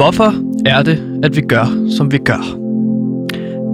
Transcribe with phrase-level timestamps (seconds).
[0.00, 0.34] Hvorfor
[0.66, 2.56] er det, at vi gør, som vi gør?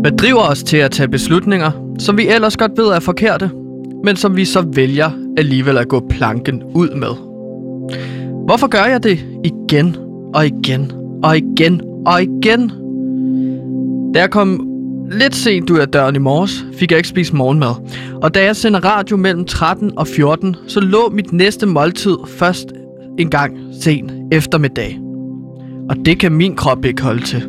[0.01, 3.51] Hvad driver os til at tage beslutninger, som vi ellers godt ved er forkerte,
[4.05, 7.09] men som vi så vælger alligevel at gå planken ud med?
[8.47, 9.97] Hvorfor gør jeg det igen
[10.35, 10.93] og igen
[11.23, 12.73] og igen og igen?
[14.15, 14.69] Da jeg kom
[15.11, 17.75] lidt sent ud af døren i morges, fik jeg ikke spist morgenmad.
[18.23, 22.67] Og da jeg sender radio mellem 13 og 14, så lå mit næste måltid først
[23.19, 25.06] en gang sen eftermiddag.
[25.89, 27.49] Og det kan min krop ikke holde til.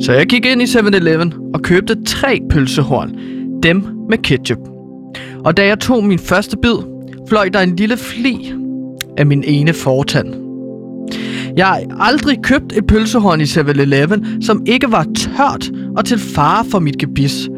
[0.00, 3.14] Så jeg gik ind i 7-Eleven og købte tre pølsehorn.
[3.62, 4.58] Dem med ketchup.
[5.44, 6.76] Og da jeg tog min første bid,
[7.28, 8.52] fløj der en lille fli
[9.18, 10.34] af min ene fortand.
[11.56, 16.64] Jeg har aldrig købt et pølsehorn i 7-Eleven, som ikke var tørt og til fare
[16.70, 17.48] for mit gebis.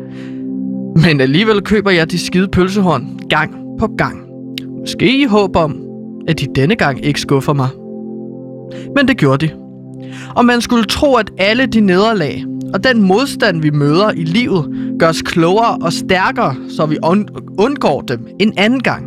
[0.96, 4.20] Men alligevel køber jeg de skide pølsehorn gang på gang.
[4.80, 5.76] Måske i håb om,
[6.28, 7.68] at de denne gang ikke skuffer mig.
[8.96, 9.63] Men det gjorde de.
[10.36, 14.64] Og man skulle tro, at alle de nederlag og den modstand, vi møder i livet,
[14.98, 16.98] gør os klogere og stærkere, så vi
[17.58, 19.06] undgår dem en anden gang.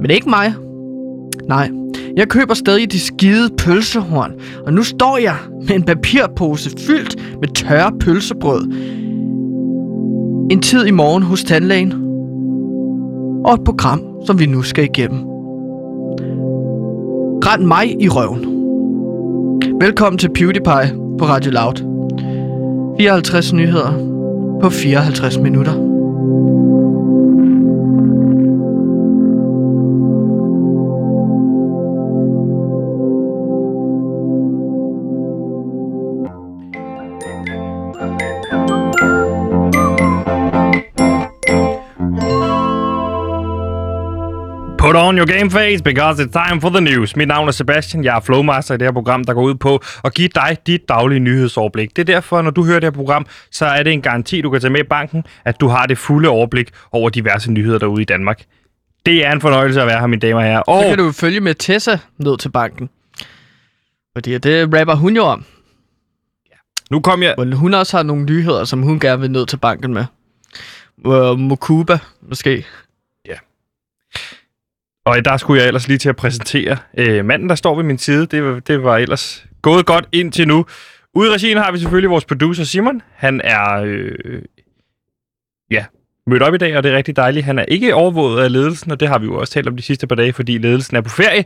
[0.00, 0.54] Men ikke mig.
[1.48, 1.70] Nej,
[2.16, 4.32] jeg køber stadig de skide pølsehorn,
[4.66, 5.36] og nu står jeg
[5.68, 8.62] med en papirpose fyldt med tørre pølsebrød.
[10.50, 11.92] En tid i morgen hos tandlægen.
[13.44, 15.18] Og et program, som vi nu skal igennem.
[17.44, 18.57] Rend mig i røven.
[19.80, 21.74] Velkommen til PewDiePie på Radio Loud.
[23.00, 23.92] 54 nyheder
[24.60, 25.87] på 54 minutter.
[45.18, 47.16] Your game face, because it's time for the news.
[47.16, 49.82] Mit navn er Sebastian, jeg er Flowmaster i det her program, der går ud på
[50.04, 51.96] at give dig dit daglige nyhedsoverblik.
[51.96, 54.50] Det er derfor, når du hører det her program, så er det en garanti, du
[54.50, 58.02] kan tage med i banken, at du har det fulde overblik over diverse nyheder derude
[58.02, 58.42] i Danmark.
[59.06, 60.62] Det er en fornøjelse at være her, mine damer og herrer.
[60.66, 62.90] Så Og kan du følge med Tessa ned til banken.
[64.16, 65.44] Fordi det rapper hun jo om.
[66.90, 67.34] nu kom jeg...
[67.36, 70.04] Hvor hun også har nogle nyheder, som hun gerne vil ned til banken med.
[71.04, 72.64] Uh, Mokuba, måske.
[75.08, 77.98] Og der skulle jeg ellers lige til at præsentere øh, manden, der står ved min
[77.98, 78.26] side.
[78.26, 80.66] Det, var- det var ellers gået godt indtil nu.
[81.14, 83.02] Ude i regien har vi selvfølgelig vores producer Simon.
[83.14, 84.42] Han er øh,
[85.70, 85.84] ja,
[86.26, 87.44] mødt op i dag, og det er rigtig dejligt.
[87.46, 89.82] Han er ikke overvåget af ledelsen, og det har vi jo også talt om de
[89.82, 91.44] sidste par dage, fordi ledelsen er på ferie.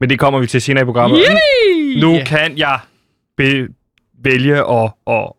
[0.00, 1.18] Men det kommer vi til senere i programmet.
[1.30, 2.00] Yay!
[2.00, 2.78] Nu kan jeg
[3.36, 3.68] be-
[4.24, 5.32] vælge at, at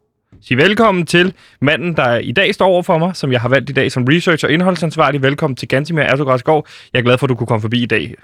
[0.47, 3.69] sige velkommen til manden, der i dag står over for mig, som jeg har valgt
[3.69, 5.21] i dag som research- og indholdsansvarlig.
[5.21, 6.41] Velkommen til Gantimir Ertugras
[6.93, 8.15] Jeg er glad for, at du kunne komme forbi i dag.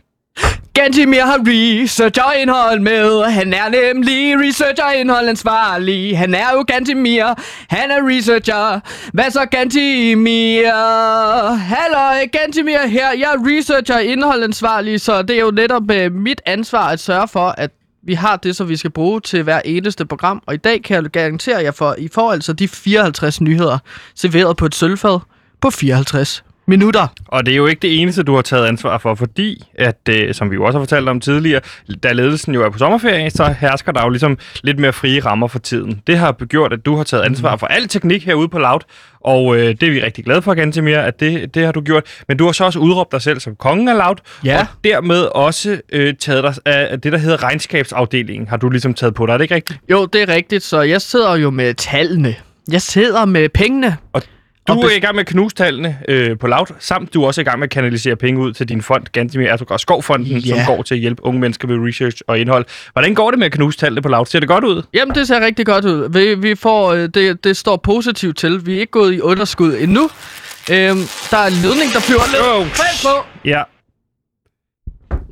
[0.74, 3.24] Gantimir har research og indhold med.
[3.24, 6.18] Han er nemlig research og indhold ansvarlig.
[6.18, 7.26] Han er jo Gantimir.
[7.70, 8.80] Han er researcher.
[9.14, 10.72] Hvad så Gantimir?
[11.56, 13.08] Hallo, Gantimir her.
[13.12, 17.00] Jeg er researcher og indhold ansvarlig, så det er jo netop øh, mit ansvar at
[17.00, 17.72] sørge for, at
[18.08, 20.44] vi har det, som vi skal bruge til hver eneste program.
[20.46, 23.78] Og i dag kan jeg garantere jer for, I får altså de 54 nyheder
[24.16, 25.20] serveret på et sølvfad
[25.62, 27.08] på 54 minutter.
[27.28, 30.34] Og det er jo ikke det eneste, du har taget ansvar for, fordi, at, øh,
[30.34, 31.62] som vi jo også har fortalt om tidligere,
[32.04, 35.48] da ledelsen jo er på sommerferie, så hersker der jo ligesom lidt mere frie rammer
[35.48, 36.02] for tiden.
[36.08, 38.80] Det har gjort, at du har taget ansvar for al teknik herude på Loud,
[39.22, 42.04] og øh, det er vi rigtig glade for, Gantemir, at det, det har du gjort.
[42.28, 44.60] Men du har så også udråbt dig selv som kongen af Loud, Ja.
[44.60, 49.14] og dermed også øh, taget dig af det, der hedder regnskabsafdelingen, har du ligesom taget
[49.14, 49.34] på dig.
[49.34, 49.80] Er det ikke rigtigt?
[49.92, 52.36] Jo, det er rigtigt, så jeg sidder jo med tallene.
[52.72, 53.98] Jeg sidder med pengene.
[54.68, 57.42] Du er i gang med at knuse tallene øh, på Loud, samt du er også
[57.42, 60.66] i gang med at kanalisere penge ud til din fond, Gantemir Ertugras Skovfonden, Ja.
[60.66, 62.66] som går til at hjælpe unge mennesker med research og indhold.
[62.94, 64.26] Hvordan går det med at knuse tallene på Loud?
[64.26, 64.84] Ser det godt ud?
[64.94, 66.10] Jamen, det ser rigtig godt ud.
[66.14, 68.66] Vi, vi får, øh, det, det står positivt til.
[68.66, 70.04] Vi er ikke gået i underskud endnu.
[70.72, 70.98] Øhm,
[71.32, 72.44] der er en ledning, der flyver lidt.
[72.44, 72.68] Oh,
[73.04, 73.26] på!
[73.46, 73.64] Ja,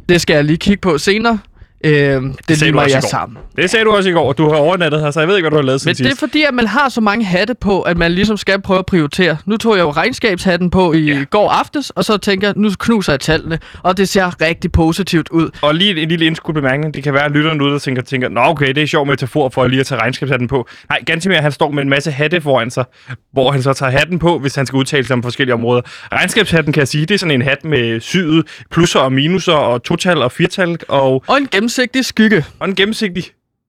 [0.09, 1.39] Det skal jeg lige kigge på senere.
[1.83, 3.37] Øhm, det sagde du også jeg sammen.
[3.55, 5.43] det sagde du også i går, og du har overnattet her, så jeg ved ikke,
[5.43, 6.19] hvad du har lavet Men siden det er sidst.
[6.19, 9.37] fordi, at man har så mange hatte på, at man ligesom skal prøve at prioritere.
[9.45, 11.23] Nu tog jeg jo regnskabshatten på i Ja.
[11.29, 13.59] går aftes, og så tænker jeg, nu knuser jeg tallene.
[13.83, 15.49] Og det ser rigtig positivt ud.
[15.61, 16.93] Og lige en lille indskudt bemærkning.
[16.93, 19.49] Det kan være, at lytterne ude, der tænker, tænker Nå okay, det er sjov metafor
[19.49, 20.67] for lige at tage regnskabshatten på.
[20.89, 22.85] Nej, Gantemir, han står med en masse hatte foran sig,
[23.33, 25.81] hvor han så tager hatten på, hvis han skal udtale sig om forskellige områder.
[26.13, 29.83] Regnskabshatten, kan jeg sige, det er sådan en hat med syet plusser og minuser og
[29.83, 32.45] total og firtal og Og en gennemsigtig skygge.
[32.59, 33.23] Og en gennemsigtig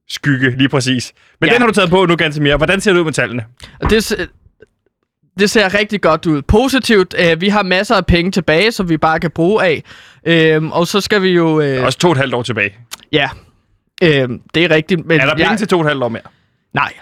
[0.08, 1.12] skygge, lige præcis.
[1.40, 1.54] Men Ja.
[1.54, 2.56] den har du taget på nu, Gantemir.
[2.56, 3.44] Hvordan ser det ud med tallene?
[3.90, 4.28] Det,
[5.38, 6.42] det ser rigtig godt ud.
[6.42, 7.14] Positivt.
[7.18, 9.82] Øh, vi har masser af penge tilbage, som vi bare kan bruge af.
[10.26, 11.60] Øhm, og så skal vi jo...
[11.60, 12.74] Øh, Også to og et halvt år tilbage.
[13.12, 13.28] Ja.
[14.02, 15.20] Øh, det er rigtigt, men...
[15.20, 16.22] Er der penge jeg, til to og et halvt år mere?
[16.74, 16.92] Nej.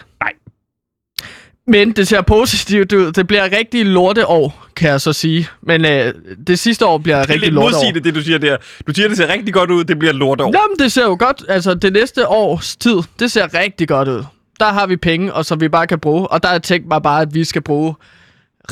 [1.67, 3.13] Men det ser positivt ud.
[3.13, 5.49] Det bliver rigtig lorteår, kan jeg så sige.
[5.63, 6.15] Men øh,
[6.47, 7.71] det sidste år bliver Det er rigtig lorteår.
[7.71, 8.57] modsigende, det du siger der.
[8.87, 10.45] Du siger, det ser rigtig godt ud, det bliver et lortår.
[10.45, 11.45] Jamen, det ser jo godt.
[11.49, 14.25] Altså, det næste års tid, det ser rigtig godt ud.
[14.61, 16.27] Der har vi penge, og som vi bare kan bruge.
[16.29, 17.95] Og der har jeg tænkt mig bare, at vi skal bruge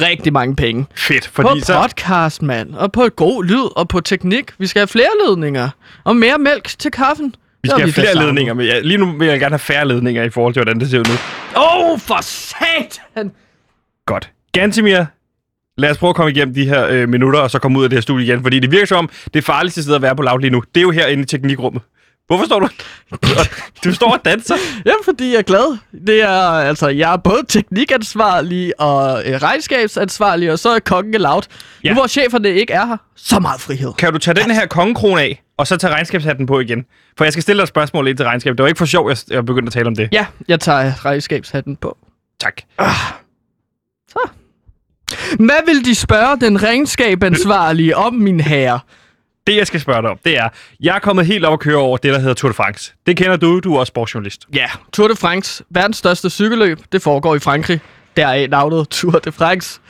[0.00, 0.87] rigtig mange penge.
[0.97, 1.81] Fedt, På fordi så...
[1.83, 2.75] podcast, mand.
[2.75, 4.45] Og på god lyd, og på teknik.
[4.59, 5.69] Vi skal have flere ledninger.
[6.05, 7.35] Og mere mælk til kaffen.
[7.62, 10.23] Vi skal have flere ledninger, men ja, lige nu vil jeg gerne have færre ledninger
[10.23, 11.14] i forhold til, hvordan det ser ud nu.
[11.56, 13.32] Åh, oh, for satan!
[14.06, 14.31] Godt.
[14.53, 15.05] Gantimir,
[15.76, 17.91] lad os prøve at komme igennem de her øh, minutter, og så komme ud af
[17.91, 20.41] det her studie igen, fordi det virker som, det farligste sted at være på laut
[20.41, 21.82] lige nu, det er jo herinde i teknikrummet.
[22.27, 22.69] Hvorfor står du?
[23.85, 24.55] du står og danser.
[24.87, 25.79] Jamen, fordi jeg er glad.
[26.07, 31.49] Det er, altså, jeg er både teknikansvarlig og øh, regnskabsansvarlig, og så er kongen laut.
[31.85, 31.89] Ja.
[31.89, 33.93] Nu hvor cheferne ikke er her, så meget frihed.
[33.93, 36.85] Kan du tage den her kongekrone af, og så tage regnskabshatten på igen?
[37.19, 38.53] For jeg skal stille dig et spørgsmål ind til regnskab.
[38.53, 40.09] Det var ikke for sjov, jeg, jeg begyndte at tale om det.
[40.13, 41.99] Ja, jeg tager regnskabshatten på.
[42.41, 42.63] Tak.
[45.37, 48.81] Hvad vil de spørge den regnskabansvarlige om, min herre?
[49.47, 50.49] Det, jeg skal spørge dig om, det er,
[50.81, 52.94] jeg er kommet helt op at køre over det, der hedder Tour de France.
[53.06, 54.47] Det kender du, du er også sportsjournalist.
[54.55, 57.81] Ja, Tour de France, verdens største cykelløb, det foregår i Frankrig.
[58.17, 59.81] Deraf navnet Tour de France.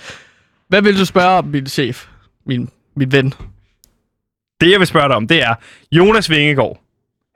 [0.68, 2.06] Hvad vil du spørge om, min chef?
[2.46, 3.34] Min, min ven?
[4.60, 5.54] Det, jeg vil spørge dig om, det er
[5.92, 6.78] Jonas Vingegaard.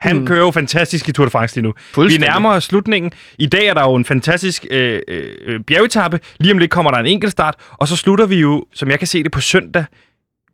[0.00, 0.26] Han Mm.
[0.26, 1.74] kører jo fantastisk i Tour de France lige nu.
[2.08, 3.12] Vi nærmer os slutningen.
[3.38, 6.20] I dag er der jo en fantastisk øh, øh, bjergetappe.
[6.40, 7.54] Lige om lidt kommer der en enkeltstart.
[7.72, 9.84] Og så slutter vi jo, som jeg kan se det, på søndag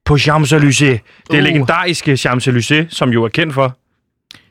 [0.04, 0.99] på Champs-Élysées.
[1.31, 1.38] Det Uh.
[1.38, 3.76] legendariske Champs-Élysées, som jo er kendt for.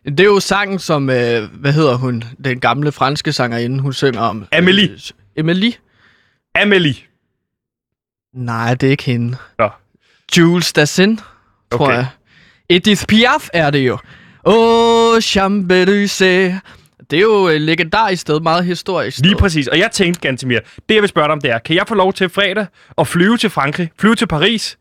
[0.06, 4.22] Det er jo sangen, som, øh, hvad hedder hun, den gamle franske sangerinde, hun synger
[4.22, 4.46] om.
[4.56, 5.12] Amélie.
[5.38, 5.74] Øh, Amélie?
[6.58, 7.08] Amélie.
[8.34, 9.38] Nej, det er ikke hende.
[9.60, 9.70] Nå.
[10.38, 11.18] Jules Dassin,
[11.72, 11.96] tror Okay.
[11.96, 12.06] jeg.
[12.70, 13.98] Edith Piaf er det jo.
[14.46, 16.60] Åh, Champs-Élysées.
[17.12, 19.26] Det er jo et legendarisk sted, meget historisk sted.
[19.30, 19.68] Lige præcis.
[19.68, 20.60] Og jeg tænkte, Gantemir,
[20.90, 22.66] det jeg vil spørge dig om, det er, kan jeg få lov til fredag
[22.98, 24.78] at flyve til Frankrig, flyve til Paris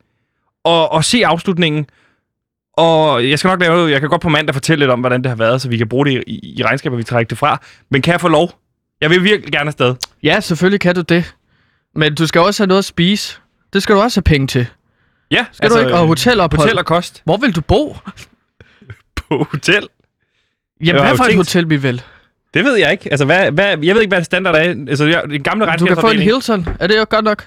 [0.65, 1.87] og, og se afslutningen?
[2.73, 5.29] Og jeg skal nok lave, jeg kan godt på mandag fortælle lidt om, hvordan det
[5.29, 7.61] har været, så vi kan bruge det i, i regnskabet, vi trækker det fra.
[7.91, 8.51] Men kan jeg få lov?
[9.01, 9.95] Jeg vil virkelig gerne afsted.
[10.23, 11.35] Ja, selvfølgelig kan du det.
[11.95, 13.39] Men du skal også have noget at spise.
[13.73, 14.67] Det skal du også have penge til.
[15.31, 15.95] Ja, Skal du ikke?
[15.95, 16.61] Og hotelophold.
[16.61, 17.97] Hotel og kost Hvor vil du bo?
[19.29, 19.89] på hotel.
[20.85, 22.03] Jamen, hvad for et hotel vi vil?
[22.55, 23.11] Det ved jeg ikke.
[23.11, 24.61] Altså, hvad, hvad, jeg ved ikke, hvad standard er.
[24.61, 26.19] Altså, jeg, den gamle Du kan få en.
[26.19, 26.69] Hilton.
[26.81, 27.47] Er det jo godt nok?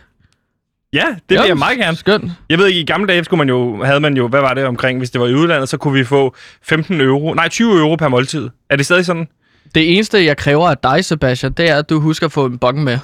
[0.93, 1.97] Ja, det vil jeg meget gerne.
[1.97, 2.31] Skønt.
[2.49, 4.65] Jeg ved ikke, i gamle dage skulle man jo, havde man jo, hvad var det
[4.65, 7.95] omkring, hvis det var i udlandet, så kunne vi få 15 euro, nej 20 euro
[7.95, 8.49] per måltid.
[8.69, 9.27] Er det stadig sådan?
[9.75, 12.57] Det eneste, jeg kræver af dig, Sebastian, det er, at du husker at få en
[12.57, 12.99] bong med.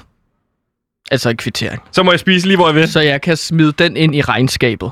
[1.10, 1.82] Altså en kvittering.
[1.92, 2.88] Så må jeg spise lige, hvor jeg vil.
[2.88, 4.90] Så jeg kan smide den ind i regnskabet.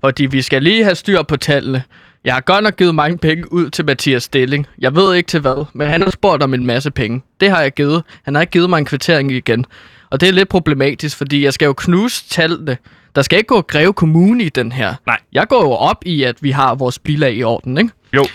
[0.00, 1.82] Fordi vi skal lige have styr på tallene.
[2.24, 4.66] Jeg har godt nok givet mange penge ud til Mathias Stilling.
[4.78, 7.22] Jeg ved ikke til hvad, men han har spurgt om en masse penge.
[7.40, 8.02] Det har jeg givet.
[8.22, 9.66] Han har ikke givet mig en kvittering igen.
[10.10, 12.76] Og det er lidt problematisk, fordi jeg skal jo knuse tallene.
[13.14, 14.94] Der skal ikke gå Greve Kommune i den her.
[15.06, 15.18] Nej.
[15.32, 17.90] Jeg går jo op i, at vi har vores bilag i orden, ikke?
[18.14, 18.26] Jo.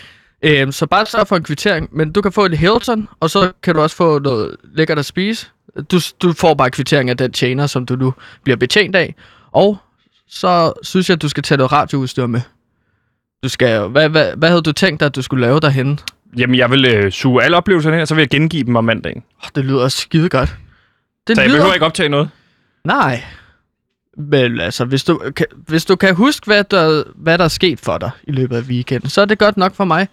[0.41, 1.89] Øhm, så bare sørg for en kvittering.
[1.91, 5.06] Men du kan få en Hilton, og så kan du også få noget lækkert at
[5.06, 5.47] spise.
[5.91, 8.13] Du, du får bare kvittering af den tjener, som du nu
[8.44, 9.16] bliver betjent af.
[9.51, 9.78] Og
[10.28, 12.42] så synes jeg, at du skal tage noget radioudstyr med.
[13.44, 15.97] Du skal, hvad, hvad, hvad havde du tænkt dig, at du skulle lave derhenne?
[16.37, 19.23] Jamen, jeg vil øh, suge alle oplevelserne her, så vil jeg gengive dem om mandagen.
[19.44, 20.57] Oh, det lyder skide godt.
[21.28, 21.59] Det Så jeg lyder...
[21.59, 22.30] behøver ikke optage noget.
[22.85, 23.23] Nej.
[24.18, 27.80] Men altså, hvis du, kan, hvis du kan huske, hvad der, hvad der er sket
[27.80, 30.07] for dig i løbet af weekenden, så er det godt nok for mig.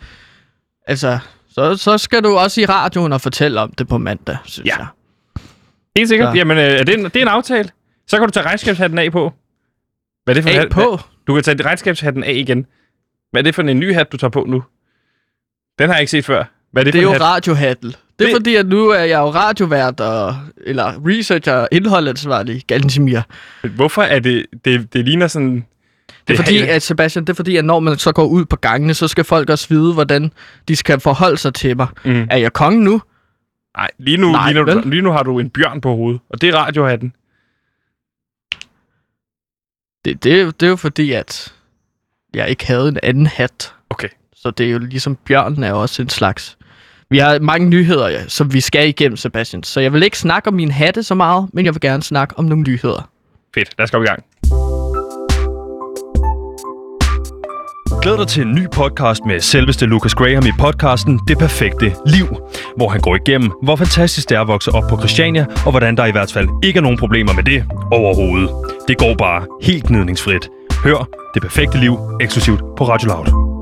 [0.86, 1.18] Altså,
[1.50, 4.76] så, så skal du også i radioen og fortælle om det på mandag, synes Ja.
[4.76, 4.86] jeg.
[5.96, 6.32] Helt sikkert.
[6.32, 6.36] Så.
[6.36, 7.70] Jamen, øh, er det, en, det er en aftale.
[8.06, 9.32] Så kan du tage regnskabshatten af på.
[10.24, 10.70] Hvad er det for en Af hat?
[10.72, 10.98] på.
[11.26, 12.66] Du kan tage regnskabshatten af igen.
[13.30, 14.62] Hvad er det for en ny hat, du tager på nu?
[15.78, 16.44] Den har jeg ikke set før.
[16.72, 17.20] Hvad er det, Det er jo hat?
[17.20, 17.90] radiohattel.
[18.18, 22.62] Det er Det- fordi, at nu er jeg jo radiovært, og, eller researcher og indholdansvarlig,
[22.66, 23.20] Gansimir.
[23.76, 24.46] Hvorfor er det...
[24.64, 25.64] Det, det ligner sådan...
[26.28, 28.56] Det er fordi, at Sebastian, det er fordi, at når man så går ud på
[28.56, 30.32] gangene, så skal folk også vide, hvordan
[30.68, 31.86] de skal forholde sig til mig.
[32.04, 32.26] Mm.
[32.30, 33.00] Er jeg konge nu?
[33.76, 36.40] Nej, lige nu, Nej, lige, nu, lige nu har du en bjørn på hovedet, og
[36.40, 37.12] det er radiohatten.
[40.04, 41.54] Det, det, er jo- det er jo fordi, at
[42.34, 43.74] jeg ikke havde en anden hat.
[43.90, 44.08] Okay.
[44.36, 46.57] Så det er jo ligesom bjørnen er også en slags.
[47.10, 49.62] Vi har mange nyheder, ja, som vi skal igennem, Sebastian.
[49.62, 52.38] Så jeg vil ikke snakke om min hatte så meget, men jeg vil gerne snakke
[52.38, 53.10] om nogle nyheder.
[53.54, 54.24] Fedt, lad os komme i gang.
[58.02, 62.26] Glæd dig til en ny podcast med selveste Lucas Graham i podcasten Det Perfekte Liv,
[62.76, 65.96] hvor han går igennem, hvor fantastisk det er at vokse op på Christiania, og hvordan
[65.96, 68.50] der i hvert fald ikke er nogen problemer med det overhovedet.
[68.88, 70.48] Det går bare helt gnidningsfrit.
[70.84, 73.57] Hør Det Perfekte Liv eksklusivt på Radio Loud.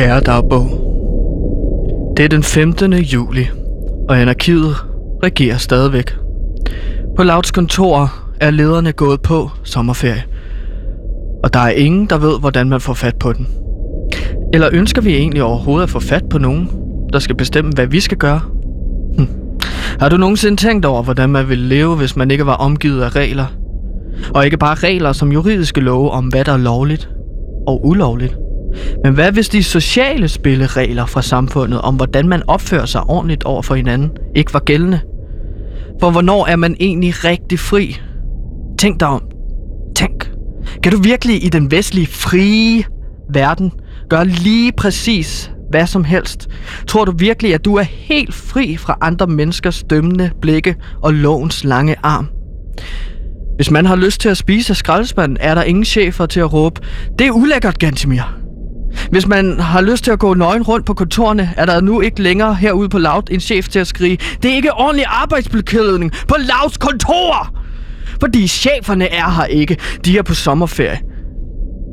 [0.00, 0.66] Kære dagbog.
[2.16, 2.92] Det er den 15.
[2.92, 3.48] juli,
[4.08, 4.74] og anarkiet
[5.24, 6.16] regerer stadigvæk.
[7.16, 10.22] På Lauts kontor er lederne gået på sommerferie.
[11.44, 13.48] Og der er ingen, der ved, hvordan man får fat på den.
[14.54, 16.70] Eller ønsker vi egentlig overhovedet at få fat på nogen,
[17.12, 18.40] der skal bestemme, hvad vi skal gøre?
[19.18, 19.28] Hm.
[20.00, 23.16] Har du nogensinde tænkt over, hvordan man ville leve, hvis man ikke var omgivet af
[23.16, 23.46] regler?
[24.34, 27.10] Og ikke bare regler som juridiske love om, hvad der er lovligt
[27.66, 28.36] og ulovligt.
[29.04, 33.62] Men hvad hvis de sociale spilleregler fra samfundet om, hvordan man opfører sig ordentligt over
[33.62, 35.00] for hinanden, ikke var gældende?
[36.00, 38.00] For hvornår er man egentlig rigtig fri?
[38.78, 39.22] Tænk dig om.
[39.96, 40.30] Tænk.
[40.82, 42.84] Kan du virkelig i den vestlige frie
[43.34, 43.72] verden
[44.08, 46.48] gøre lige præcis hvad som helst?
[46.86, 51.64] Tror du virkelig, at du er helt fri fra andre menneskers dømmende blikke og lovens
[51.64, 52.28] lange arm?
[53.56, 56.52] Hvis man har lyst til at spise af skraldespanden, er der ingen chefer til at
[56.52, 56.80] råbe,
[57.18, 58.36] det er ulækkert, Gantimir.
[59.10, 62.22] Hvis man har lyst til at gå nøgen rundt på kontorerne, er der nu ikke
[62.22, 66.36] længere herude på Loud en chef til at skrige, det er ikke ordentlig arbejdsbeklædning på
[66.38, 67.54] Louds kontor!
[68.20, 71.00] Fordi cheferne er her ikke, de er på sommerferie.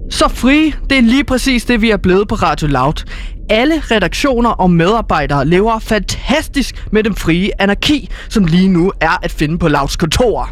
[0.09, 3.03] Så fri, det er lige præcis det, vi er blevet på Radio Loud.
[3.49, 9.31] Alle redaktioner og medarbejdere lever fantastisk med den frie anarki, som lige nu er at
[9.31, 10.49] finde på Louds kontor.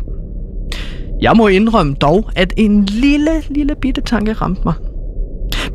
[1.21, 4.73] Jeg må indrømme dog, at en lille, lille bitte tanke ramte mig.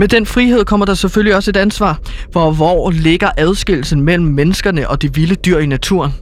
[0.00, 1.98] Med den frihed kommer der selvfølgelig også et ansvar
[2.32, 6.12] for, hvor ligger adskillelsen mellem menneskerne og de vilde dyr i naturen.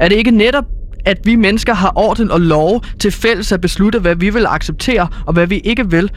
[0.00, 0.64] Er det ikke netop,
[1.06, 5.08] at vi mennesker har orden og lov til fælles at beslutte, hvad vi vil acceptere
[5.26, 6.10] og hvad vi ikke vil?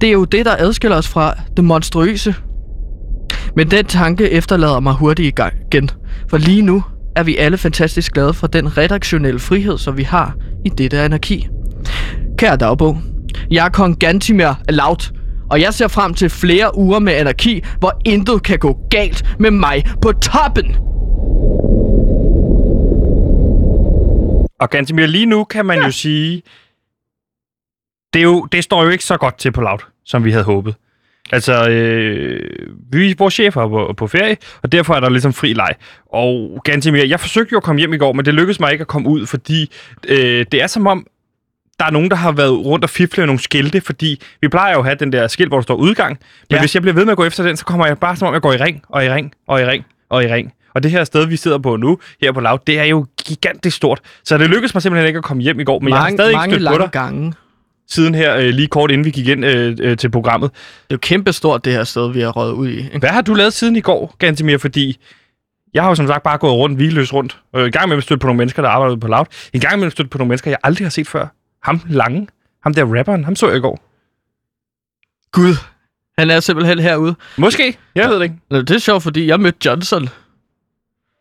[0.00, 2.34] Det er jo det, der adskiller os fra det monstrøse.
[3.56, 5.90] Men den tanke efterlader mig hurtigt i gang igen.
[6.30, 6.82] For lige nu
[7.16, 10.34] er vi alle fantastisk glade for den redaktionelle frihed, som vi har
[10.64, 11.48] i dette anarki.
[12.38, 12.98] Kære dagbog,
[13.50, 15.12] jeg er kong Gantimer Laut,
[15.50, 19.50] og jeg ser frem til flere uger med anarki, hvor intet kan gå galt med
[19.50, 20.76] mig på toppen.
[24.60, 25.84] Og Gantemir, lige nu kan man ja.
[25.84, 26.42] jo sige,
[28.12, 30.44] det, er jo, det står jo ikke så godt til på Loud, som vi havde
[30.44, 30.74] håbet.
[31.32, 32.40] Altså, øh,
[32.92, 35.74] vi, vores chef er på, på ferie, og derfor er der ligesom fri leg.
[36.12, 38.82] Og Gantemir, jeg forsøgte jo at komme hjem i går, men det lykkedes mig ikke
[38.82, 39.72] at komme ud, fordi
[40.08, 41.06] øh, det er som om,
[41.78, 44.78] der er nogen, der har været rundt og fifle nogle skilte, fordi vi plejer jo
[44.78, 46.18] at have den der skilt, hvor der står udgang.
[46.50, 46.60] Men ja.
[46.60, 48.34] hvis jeg bliver ved med at gå efter den, så kommer jeg bare som om,
[48.34, 50.52] jeg går i ring, og i ring, og i ring, og i ring.
[50.74, 53.76] Og det her sted, vi sidder på nu, her på Loud, det er jo gigantisk
[53.76, 54.00] stort.
[54.24, 56.16] Så det lykkedes mig simpelthen ikke at komme hjem i går, men mange, jeg har
[56.16, 56.90] stadig ikke stødt på dig.
[56.90, 57.32] gange.
[57.88, 60.50] Siden her, øh, lige kort inden vi gik ind øh, øh, til programmet.
[60.52, 62.78] Det er jo kæmpestort, det her sted, vi har røget ud i.
[62.78, 62.98] Ikke?
[62.98, 64.58] Hvad har du lavet siden i går, Gantemir?
[64.58, 64.98] Fordi
[65.74, 67.38] jeg har jo som sagt bare gået rundt, hvileløs rundt.
[67.52, 69.24] Og en gang med stødt på nogle mennesker, der arbejder ude på Loud.
[69.52, 71.26] En gang med stødt på nogle mennesker, jeg aldrig har set før.
[71.66, 72.28] Ham Lange,
[72.62, 73.80] ham der rapperen, ham så jeg i går.
[75.32, 75.54] Gud,
[76.18, 77.14] han er simpelthen herude.
[77.36, 78.34] Måske, jeg ved det ikke.
[78.50, 80.08] Nå, Det er sjovt, fordi jeg mødte Johnson,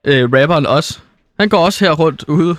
[0.08, 1.00] øh, rapperen også.
[1.40, 2.56] Han går også her rundt ude.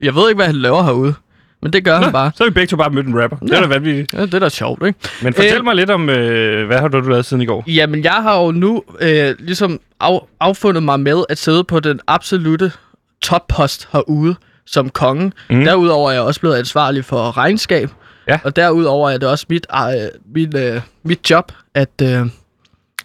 [0.00, 1.14] Jeg ved ikke, hvad han laver herude,
[1.62, 2.32] men det gør Nå, han bare.
[2.34, 3.36] så har vi begge to bare mødt en rapper.
[3.42, 3.46] Ja.
[3.46, 4.12] Det er da vanvittigt.
[4.12, 4.98] Ja, det er da sjovt, ikke?
[5.22, 7.64] Men fortæl Øh, mig lidt om, øh, hvad har du lavet siden i går?
[7.66, 12.00] Jamen, jeg har jo nu øh, ligesom af, affundet mig med at sidde på den
[12.06, 12.72] absolute
[13.22, 15.32] toppost herude som konge.
[15.50, 15.64] Mm.
[15.64, 17.90] Derudover er jeg også blevet ansvarlig for regnskab.
[18.28, 18.38] Ja.
[18.44, 22.26] Og derudover er det også mit, øh, mit, øh, mit job at, øh,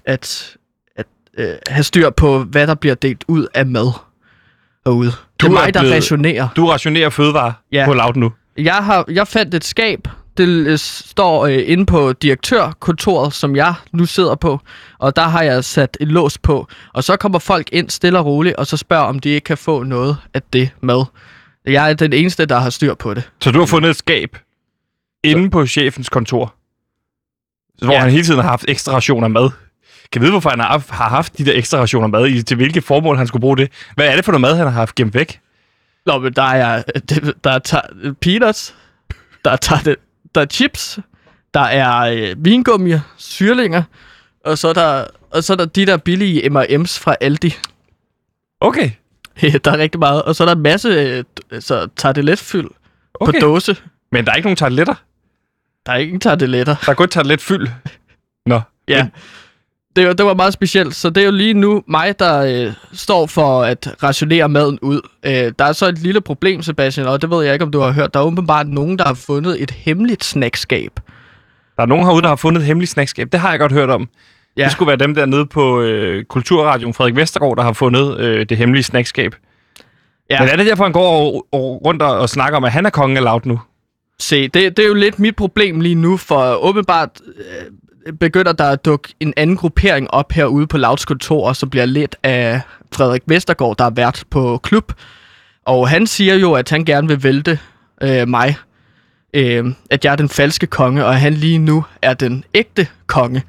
[0.06, 0.56] at,
[0.96, 1.06] at
[1.38, 3.92] øh, have styr på, hvad der bliver delt ud af mad
[4.86, 5.08] herude.
[5.08, 6.48] Det Du er er mig, der blevet- rationerer.
[6.56, 7.86] Du rationerer fødevarer Ja.
[7.86, 8.32] på Loud nu.
[8.58, 13.74] Jeg, har, jeg fandt et skab, det øh, står øh, inde på direktørkontoret, som jeg
[13.92, 14.60] nu sidder på,
[15.00, 16.68] og der har jeg sat en lås på.
[16.94, 19.58] Og så kommer folk ind stille og roligt, og så spørger, om de ikke kan
[19.58, 21.06] få noget af det mad.
[21.74, 23.30] Jeg er den eneste, der har styr på det.
[23.42, 24.38] Så du har fundet et skab
[25.24, 26.56] inde på chefens kontor,
[27.86, 28.00] hvor Ja.
[28.00, 29.50] han hele tiden har haft ekstra rationer mad.
[30.12, 32.44] Kan vide, hvorfor han har haft- har haft de der ekstra rationer mad i?
[32.44, 33.72] Til hvilke formål han skulle bruge det?
[33.96, 35.40] Hvad er det for noget mad, han har haft gemt væk?
[36.06, 36.84] Nå, men der er,
[37.44, 38.76] der er ta- peanuts,
[39.46, 39.96] der er, ta-
[40.36, 41.00] der er chips,
[41.54, 43.84] der er øh, vingummi, syrlinger,
[44.46, 47.56] og så er der, og så er der de der billige M&M's fra Aldi.
[48.62, 48.92] Okay.
[49.66, 50.22] der er rigtig meget.
[50.24, 50.90] Og så er der en masse
[51.52, 52.68] øh, så tarteletfyld
[53.14, 53.32] okay.
[53.34, 53.76] på dåse.
[54.12, 54.94] Men der er ikke nogen tarteletter.
[55.86, 56.76] Der er ingen tarteletter.
[56.86, 57.68] Der er kun tarteletfyld.
[58.46, 58.62] Nå.
[58.88, 59.04] Ja.
[59.04, 59.12] Men,
[59.96, 60.96] Det, var- det var meget specielt.
[60.96, 65.02] Så det er jo lige nu mig, der øh, står for at rationere maden ud.
[65.24, 67.80] Øh, der er så et lille problem, Sebastian, og det ved jeg ikke, om du
[67.80, 68.14] har hørt.
[68.14, 70.92] Der er åbenbart nogen, der har fundet et hemmeligt snackskab.
[71.78, 73.32] der er nogen herude, der har fundet et hemmeligt snackskab.
[73.32, 74.10] Det har jeg godt hørt om.
[74.60, 74.64] Ja.
[74.64, 78.46] Det skulle være dem der nede på øh, Kulturradioen Frederik Vestergaard, der har fundet øh,
[78.50, 79.36] det hemmelige snackskab.
[80.30, 80.40] Ja.
[80.40, 82.86] Men er det derfor, han går og, og rundt og, og snakker om, at han
[82.86, 83.60] er kongen af Loud nu?
[84.20, 87.10] Se, det, det er jo lidt mit problem lige nu, for åbenbart
[88.20, 92.16] begynder der at dukke en anden gruppering op herude på Louds kontor, som bliver lidt
[92.24, 92.62] af
[92.94, 94.94] Frederik Vestergaard, der er vært på klub.
[95.66, 97.60] Og han siger jo, at han gerne vil vælte
[98.02, 98.56] øh, mig.
[99.34, 102.88] Øh, at jeg er den falske konge, og at han lige nu er den ægte
[103.08, 103.44] konge.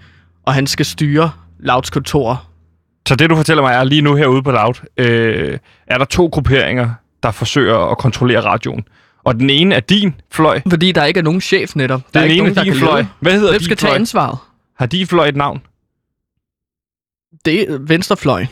[0.46, 2.44] Og han skal styre Louds kontor.
[3.08, 6.26] Så det, du fortæller mig, er lige nu herude på Loud, øh, er der to
[6.26, 6.90] grupperinger,
[7.22, 8.84] der forsøger at kontrollere radioen.
[9.24, 10.60] Og den ene er din fløj.
[10.70, 12.00] Fordi der ikke er nogen chef netop.
[12.00, 13.04] Der Den er ikke ene nogen, er din fløj.
[13.20, 13.96] Hvad hedder Hvem din skal tage fløj?
[13.96, 14.38] ansvaret?
[14.78, 15.62] Har din fløj et navn?
[17.44, 18.48] Det er venstrefløjen.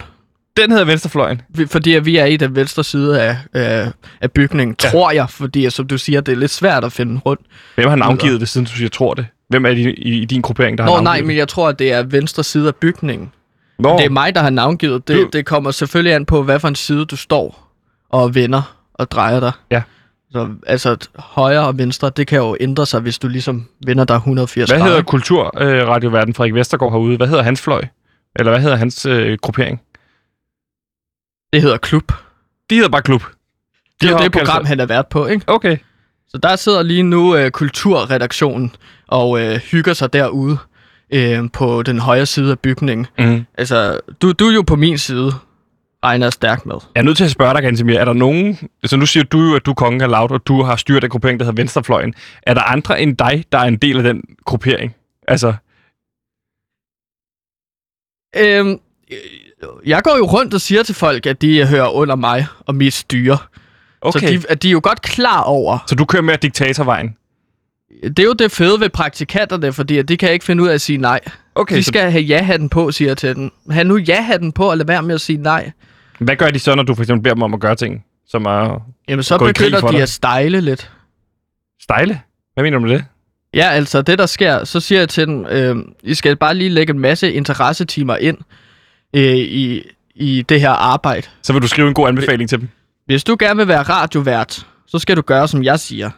[0.56, 1.40] Den hedder Venstrefløjen.
[1.66, 4.88] Fordi vi er i den venstre side af, af, af bygningen, Ja.
[4.90, 5.30] tror jeg.
[5.30, 7.42] Fordi som du siger, det er lidt svært at finde rundt.
[7.74, 9.26] Hvem har navngivet det, siden du siger, tror det?
[9.48, 9.90] Hvem er det i,
[10.20, 12.44] i, din gruppering, der har Nå nej, navngivet men jeg tror, at det er venstre
[12.44, 13.26] side af bygningen.
[13.76, 13.82] det?
[13.82, 15.08] Nå, Det er mig, der har navngivet.
[15.08, 17.72] Du- Det, det kommer selvfølgelig an på, hvad for en side du står
[18.10, 19.52] og vender og drejer dig.
[19.70, 19.82] Ja.
[20.32, 24.16] Så altså højre og venstre, det kan jo ændre sig, hvis du ligesom vender dig
[24.16, 24.90] 180 hvad grader.
[24.90, 27.16] hedder kulturradioverden Frederik Vestergaard herude?
[27.16, 27.82] Hvad hedder hans fløj?
[28.36, 29.80] Eller hvad hedder hans øh, gruppering?
[31.52, 32.12] Det hedder klub.
[32.70, 33.22] De hedder bare klub.
[34.00, 35.44] Det er har det program, sig- han er vært på, ikke?
[35.46, 35.76] Okay.
[36.28, 40.58] Så der sidder lige nu øh, kulturredaktionen og øh, hygger sig derude
[41.12, 43.06] øh, på den højre side af bygningen.
[43.18, 43.44] Mm.
[43.58, 45.32] Altså, du, du er jo på min side,
[46.04, 46.76] regner stærkt med.
[46.94, 47.98] Jeg er nødt til at spørge dig, Gansimir.
[47.98, 48.58] Er der nogen...
[48.82, 51.04] Altså nu siger du jo, at du er kongen af Loud, og du har styrt
[51.04, 52.14] af gruppering, der hedder Venstrefløjen.
[52.42, 54.94] Er der andre end dig, der er en del af den gruppering?
[55.28, 55.54] Altså,
[58.36, 58.78] Øhm,
[59.10, 59.18] øh,
[59.86, 62.94] jeg går jo rundt og siger til folk, at de hører under mig og mit
[62.94, 63.38] styre.
[64.00, 64.38] Okay.
[64.38, 65.78] Så de, de er jo godt klar over.
[65.86, 67.16] så du kører med diktatorvejen?
[68.02, 70.74] Det er jo det fede ved praktikanterne, fordi at de kan ikke finde ud af
[70.74, 71.20] at sige nej.
[71.54, 73.50] Okay, de så skal have ja-hatten på, siger jeg til dem.
[73.70, 75.70] Ha' nu ja-hatten på, og lad være med at sige nej.
[76.18, 78.44] hvad gør de så, når du for eksempel beder dem om at gøre ting, som
[78.44, 80.02] er Jamen, så begynder de dig.
[80.02, 80.90] at stejle lidt.
[81.82, 82.20] stejle?
[82.54, 83.04] Hvad mener du med det?
[83.54, 86.70] Ja, altså det der sker, så siger jeg til dem, øh, I skal bare lige
[86.70, 88.38] lægge en masse interessetimer ind
[89.14, 89.82] øh, i,
[90.14, 91.26] i det her arbejde.
[91.42, 92.68] Så vil du skrive en god anbefaling til dem?
[93.08, 96.10] Hvis du gerne vil være radiovært, så skal du gøre, som jeg siger.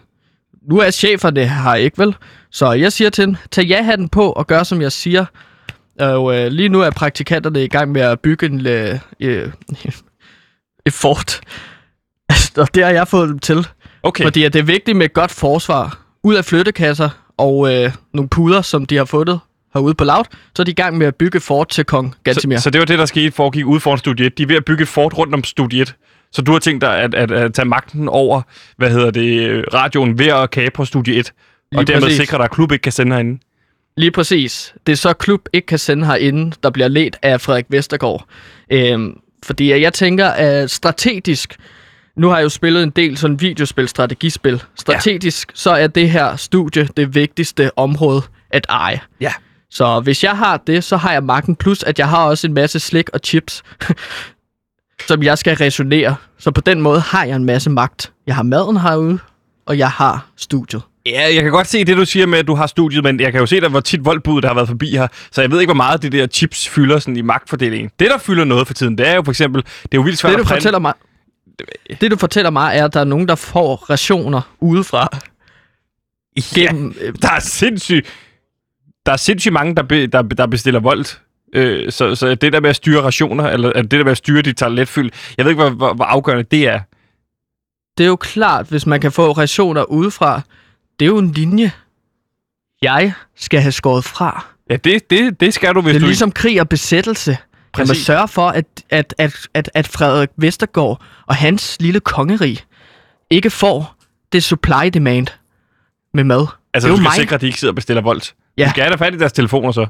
[0.62, 2.16] Nu er cheferne her ikke, vel?
[2.50, 5.24] Så jeg siger til dem, tag ja-hatten på og gør, som jeg siger.
[6.00, 9.53] Og øh, lige nu er praktikanterne i gang med at bygge en, øh, øh,
[10.87, 11.40] et fort.
[12.62, 13.66] og det har jeg fået dem til.
[14.03, 14.24] Okay.
[14.24, 15.98] Fordi at det er vigtigt med et godt forsvar.
[16.24, 19.40] Ud af flyttekasser og øh, nogle puder, som de har fundet
[19.74, 20.24] herude på Loud,
[20.57, 22.57] så er de i gang med at bygge fort til kong Gantimir.
[22.57, 24.38] Så, så det var det, der skete foregik ude foran Studie 1.
[24.38, 25.94] De er ved at bygge fort rundt om Studie 1.
[26.33, 28.43] Så du har tænkt dig at, at, at tage magten over,
[28.77, 31.33] hvad hedder det, radioen ved at kapre Studie 1.
[31.73, 32.16] Lige og dermed præcis.
[32.16, 33.40] sikre dig, at klub ikke kan sende herinde.
[33.97, 34.75] Lige præcis.
[34.87, 38.25] Det er så klub ikke kan sende herinde, der bliver ledt af Frederik Vestergaard.
[38.73, 41.57] Øhm, fordi jeg tænker, at strategisk,
[42.16, 44.62] nu har jeg jo spillet en del sådan videospil, strategispil.
[44.75, 45.57] Strategisk, ja.
[45.57, 49.01] så er det her studie det vigtigste område at eje.
[49.21, 49.33] Ja.
[49.71, 52.53] Så hvis jeg har det, så har jeg magten, plus at jeg har også en
[52.55, 53.62] masse slik og chips,
[55.08, 56.16] som jeg skal resonere.
[56.38, 58.12] Så på den måde har jeg en masse magt.
[58.26, 59.18] Jeg har maden herude,
[59.66, 60.82] og jeg har studiet.
[61.06, 63.32] Ja, jeg kan godt se det, du siger med, at du har studiet, men jeg
[63.32, 65.08] kan jo se, der hvor tit voldbud, der har været forbi her.
[65.32, 67.90] Så jeg ved ikke, hvor meget det der chips fylder sådan i magtfordelingen.
[67.98, 70.18] Det, der fylder noget for tiden, det er jo for eksempel, det er jo vildt
[70.18, 70.60] svært Det du, at printe.
[70.60, 70.92] fortæller mig,
[72.00, 75.18] det, du fortæller mig, er, at der er nogen, der får rationer udefra.
[76.54, 78.06] Gennem, Der er sindssygt,
[79.06, 81.04] der er sindssygt mange, der, be, der, der bestiller vold.
[81.52, 84.42] Øh, så, så det der med at styre rationer, eller det der med at styre
[84.42, 86.80] dit toiletfyld, jeg ved ikke, hvor, hvor, hvor afgørende det er.
[87.98, 90.40] det er jo klart, hvis man kan få rationer udefra.
[91.00, 91.72] Det er jo en linje,
[92.82, 94.46] jeg skal have skåret fra.
[94.70, 96.06] Ja, det, det, det skal du, hvis Det er du...
[96.06, 97.30] ligesom krig og besættelse.
[97.78, 98.06] Man Præcis.
[98.06, 102.58] sørge for, at, at, at, at, at Frederik Vestergaard og hans lille kongerig
[103.30, 103.94] ikke får
[104.32, 105.26] det supply-demand
[106.14, 106.46] med mad.
[106.74, 107.12] altså, det du skal mig.
[107.12, 108.22] sikre, at de ikke sidder og bestiller vold.
[108.58, 108.64] Ja.
[108.64, 109.86] Du skal have da fat i deres telefoner så.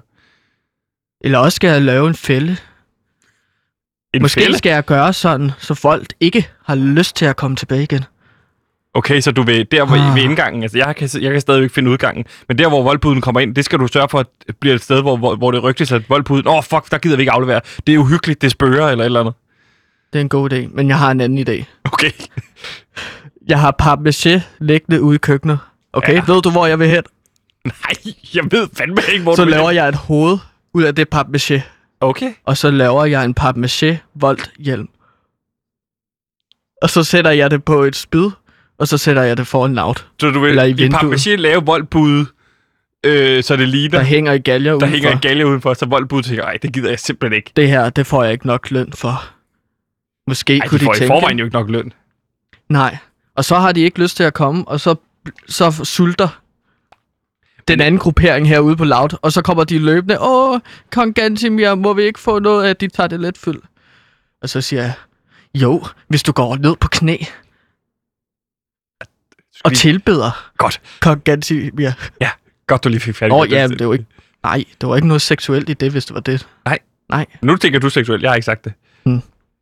[1.20, 2.56] Eller også skal jeg lave en fælde.
[4.14, 4.58] En Måske fælde?
[4.58, 8.04] skal jeg gøre sådan, så folk ikke har lyst til at komme tilbage igen.
[8.94, 10.16] Okay, så du vil der hvor, Ah.
[10.16, 13.40] ved indgangen, altså jeg kan, jeg kan stadigvæk finde udgangen, men der hvor voldbuden kommer
[13.40, 15.62] ind, det skal du sørge for, at det bliver et sted, hvor, hvor, hvor det
[15.62, 17.60] rygtes, at voldbuden, åh oh, fuck, der gider vi ikke aflevere.
[17.86, 19.34] Det er uhyggeligt, det spørger eller et eller andet.
[20.12, 21.64] Det er en god idé, men jeg har en anden idé.
[21.84, 22.10] Okay.
[23.48, 25.58] Jeg har papmaché liggende ude i køkkenet.
[25.92, 26.22] Okay, Ja.
[26.26, 27.02] ved du, hvor jeg vil hen?
[27.64, 30.38] Nej, jeg ved fandme ikke, hvor Så du laver jeg et hoved
[30.74, 31.60] ud af det papmaché,
[32.00, 32.32] Okay.
[32.44, 34.88] og så laver jeg en papmaché voldt hjelm.
[36.82, 38.30] Og så sætter jeg det på et spyd,
[38.78, 41.64] og så sætter jeg det foran laut, Så du vil Eller i i papmaché lave
[41.64, 42.24] voldbud,
[43.06, 44.86] øh, så det ligner, der hænger i galger der udenfor.
[44.94, 47.52] hænger en galge udenfor, så voldbud tænker, ej, det gider jeg simpelthen ikke.
[47.56, 49.22] Det her, det får jeg ikke nok løn for.
[50.28, 51.12] Måske Ej, kunne de får de i tænke...
[51.12, 51.92] forvejen jo ikke nok løn.
[52.68, 52.96] Nej.
[53.34, 54.94] Og så har de ikke lyst til at komme, og så,
[55.48, 56.40] så sulter
[57.70, 60.60] den anden gruppering herude på Loud, og så kommer de løbende, åh,
[60.92, 63.60] kong Gantimir, må vi ikke få noget af, at de tager det let fyld?
[64.42, 64.92] Og så siger jeg,
[65.54, 67.16] jo, hvis du går ned på knæ
[69.64, 70.80] og vi- tilbeder Godt.
[71.00, 71.90] kong Gantimir.
[72.66, 74.06] Godt, du lige fik fat i ja, men det jo ikke...
[74.42, 76.48] Nej, det var ikke noget seksuelt i det, hvis det var det.
[77.42, 78.22] Nu tænker du seksuelt.
[78.22, 78.72] Jeg har ikke sagt det.
[79.04, 79.20] Hmm.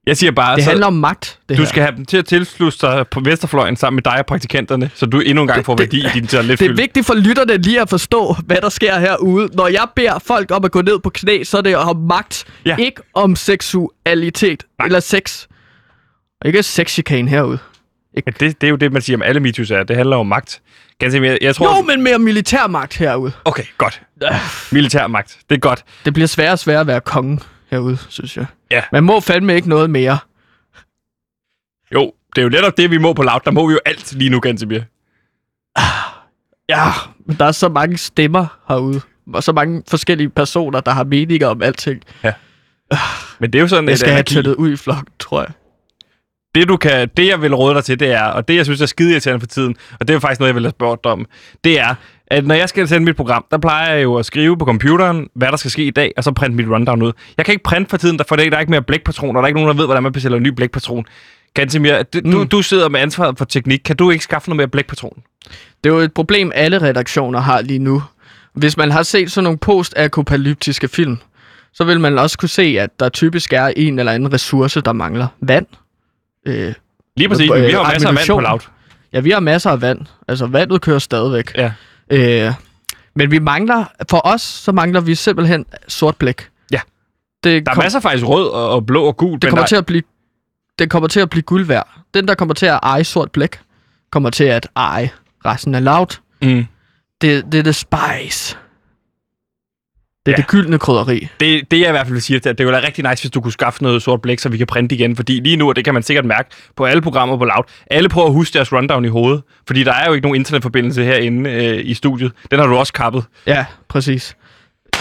[0.09, 1.69] Jeg siger bare, Det så handler om magt, det du her.
[1.69, 5.07] skal have dem til at tilslutte sig på Vesterfløjen sammen med dig og praktikanterne, så
[5.07, 7.15] du endnu en gang Det- får det- værdi i din lidt Det er vigtigt for
[7.15, 9.49] lytterne lige at forstå, hvad der sker herude.
[9.57, 12.45] Når jeg beder folk om at gå ned på knæ, så er det om magt,
[12.67, 12.77] Ja.
[12.77, 14.87] ikke om seksualitet Nej.
[14.87, 15.47] eller sex.
[16.41, 17.59] Og ikke sexchikane herude.
[18.17, 19.83] Ja, det, det er jo det, man siger om alle MeToo's er.
[19.83, 20.61] Det handler om magt.
[20.99, 21.39] Ganske mere.
[21.41, 21.77] Jeg tror...
[21.77, 23.33] Jo, men mere militærmagt herude.
[23.45, 24.01] Okay, godt.
[24.73, 25.39] Militærmagt.
[25.51, 25.85] Det er godt.
[26.05, 27.39] Det bliver sværere og sværere at være konge
[27.71, 28.47] herude, synes jeg.
[28.71, 28.83] Ja.
[28.93, 30.19] Man må fandme ikke noget mere.
[31.95, 33.45] Jo, det er jo netop det, vi må på laut.
[33.45, 34.81] Der må vi jo alt lige nu, Gansimir.
[36.69, 36.85] Ja,
[37.27, 39.01] men der er så mange stemmer herude.
[39.35, 42.03] Og så mange forskellige personer, der har meninger om alting.
[43.39, 44.35] Men det er jo sådan Jeg skal have anarki.
[44.35, 45.51] tættet ud i flokken, tror jeg.
[46.55, 48.81] det, du kan, det, jeg vil råde dig til, det er, og det, jeg synes
[48.81, 51.13] er skide irriterende for tiden, og det er faktisk noget, jeg vil have spurgt dig
[51.13, 51.27] om,
[51.65, 51.95] det er,
[52.31, 55.29] at når jeg skal sende mit program, der plejer jeg jo at skrive på computeren,
[55.35, 57.13] hvad der skal ske i dag, og så printe mit rundown ud.
[57.37, 59.47] Jeg kan ikke printe for tiden, der- for der er ikke mere blækpatroner, der er
[59.47, 61.05] ikke nogen, der ved, hvordan man bestiller en ny blækpatron.
[61.55, 62.31] Gantemir, du, mm.
[62.31, 63.81] du, du sidder med ansvaret for teknik.
[63.85, 65.19] Kan du ikke skaffe noget mere blækpatron?
[65.85, 68.03] Det er jo et problem, alle redaktioner har lige nu.
[68.53, 71.17] Hvis man har set sådan nogle post-apokalyptiske film,
[71.73, 74.93] så vil man også kunne se, at der typisk er en eller anden ressource, der
[74.93, 75.27] mangler.
[75.41, 75.67] Vand.
[76.47, 76.73] Øh,
[77.17, 78.69] Lige præcis, Øh, vi har jo masser af vand på laut.
[79.13, 79.99] ja, vi har masser af vand.
[80.29, 81.57] Altså, vandet kører stadigvæk.
[81.57, 81.73] Ja.
[82.11, 82.53] Øh,
[83.15, 86.49] men vi mangler, for os, så mangler vi simpelthen sort blæk.
[86.73, 86.81] Ja.
[87.45, 89.39] Det, Der er kom, masser faktisk rød og, og blå og gul.
[89.41, 90.03] det kommer der, til at blive
[90.79, 91.89] det kommer til at blive guld værd.
[92.15, 93.61] Den, der kommer til at eje sort blæk,
[94.11, 95.11] kommer til at eje
[95.45, 96.17] resten af loud.
[96.43, 96.65] mm,
[97.21, 98.57] Det, det er the spice.
[100.29, 100.43] Det er Ja.
[100.43, 101.29] det gyldne krydderi.
[101.41, 103.11] det, det jeg i hvert fald vil sige, det er, at det ville være rigtig
[103.11, 105.17] nice, hvis du kunne skaffe noget sort blæk, så vi kan printe igen.
[105.17, 108.09] Fordi lige nu, og det kan man sikkert mærke på alle programmer på Loud, alle
[108.09, 109.43] prøver at huske deres rundown i hovedet.
[109.67, 112.33] Fordi der er jo ikke nogen internetforbindelse herinde øh, i studiet.
[112.51, 113.25] Den har du også kappet.
[113.47, 114.37] Ja, præcis.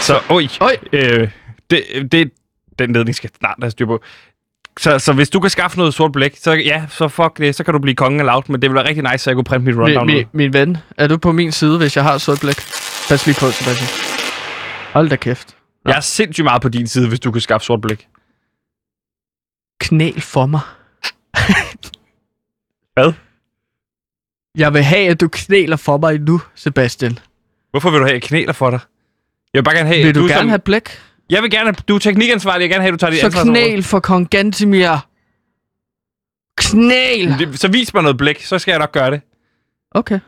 [0.00, 0.76] Så, oj, Oj.
[0.92, 1.28] øh,
[1.70, 2.30] det, det,
[2.78, 4.02] den ledning skal snart have styr på.
[4.78, 7.64] Så, så hvis du kan skaffe noget sort blæk, så ja, så fuck det, så
[7.64, 9.44] kan du blive kongen af Loud, men det ville være rigtig nice, så jeg kunne
[9.44, 10.18] printe mit rundown Mi, ud.
[10.32, 12.56] mi, min ven, er du på min side, hvis jeg har sort blæk?
[13.08, 14.07] Pas lige på, Sebastian.
[14.92, 15.56] Hold da kæft.
[15.84, 18.08] Jeg er sindssygt meget på din side, hvis du kan skaffe sort blæk.
[19.80, 20.60] Knæl for mig.
[22.94, 23.12] Hvad?
[24.58, 27.18] Jeg vil have, at du knæler for mig nu, Sebastian.
[27.70, 28.80] Hvorfor vil du have knæler for dig?
[29.54, 30.04] Jeg vil bare gerne have...
[30.04, 30.88] Vil du, er gerne som- have blæk?
[31.30, 31.72] Jeg vil gerne.
[31.72, 33.44] Du er teknikansvarlig, jeg vil gerne have, at du tager Så ansvar.
[33.44, 35.06] knæl for kong Gantimir.
[36.56, 37.38] Knæl!
[37.38, 39.20] Det- Så vis mig noget blæk, så skal jeg nok gøre det.
[39.90, 40.20] Okay.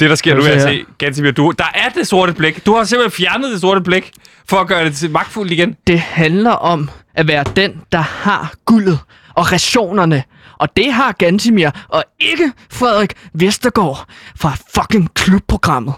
[0.00, 2.66] Det, der sker nu, er at se Gansimir, du, der er det sorte blæk.
[2.66, 4.10] Du har simpelthen fjernet det sorte blæk,
[4.48, 5.76] for at gøre det til magtfuldt igen.
[5.86, 8.98] Det handler om at være den, der har guldet
[9.34, 10.22] og rationerne.
[10.58, 15.94] Og det har Gantimir, og ikke Frederik Vestergaard fra fucking klubprogrammet.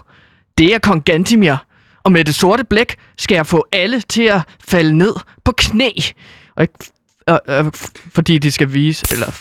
[0.57, 1.55] Det er kong Gantimir.
[2.03, 5.13] Og med det sorte blæk skal jeg få alle til at falde ned
[5.45, 5.89] på knæ.
[6.55, 6.73] Og ikke,
[7.29, 7.65] øh, øh,
[8.13, 9.31] fordi de skal vise, eller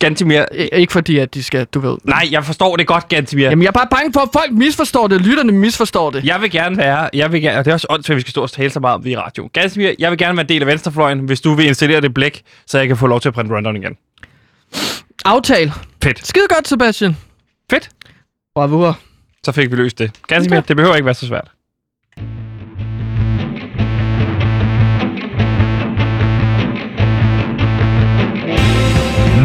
[0.00, 1.96] Gantimir, ikke fordi, at de skal, du ved.
[2.04, 3.44] nej, jeg forstår det godt, Gantimir.
[3.44, 5.20] Jamen, jeg er bare bange for, at folk misforstår det.
[5.20, 6.24] Lytterne misforstår det.
[6.24, 8.30] Jeg vil gerne være, jeg vil gerne, og det er også åndssvagt, at vi skal
[8.30, 9.48] stå og tale så meget om det i radio.
[9.52, 12.42] Gansimir, jeg vil gerne være en del af venstrefløjen, hvis du vil installere det blæk,
[12.66, 13.96] så jeg kan få lov til at printe rundown igen.
[15.24, 15.72] Aftale.
[16.02, 16.26] Fedt.
[16.26, 17.16] Skide godt, Sebastian.
[17.70, 17.88] Fedt.
[18.54, 18.98] Bravur.
[19.44, 20.10] Så fik vi løst det.
[20.28, 20.68] Gansimir, Okay.
[20.68, 21.50] det behøver ikke være så svært.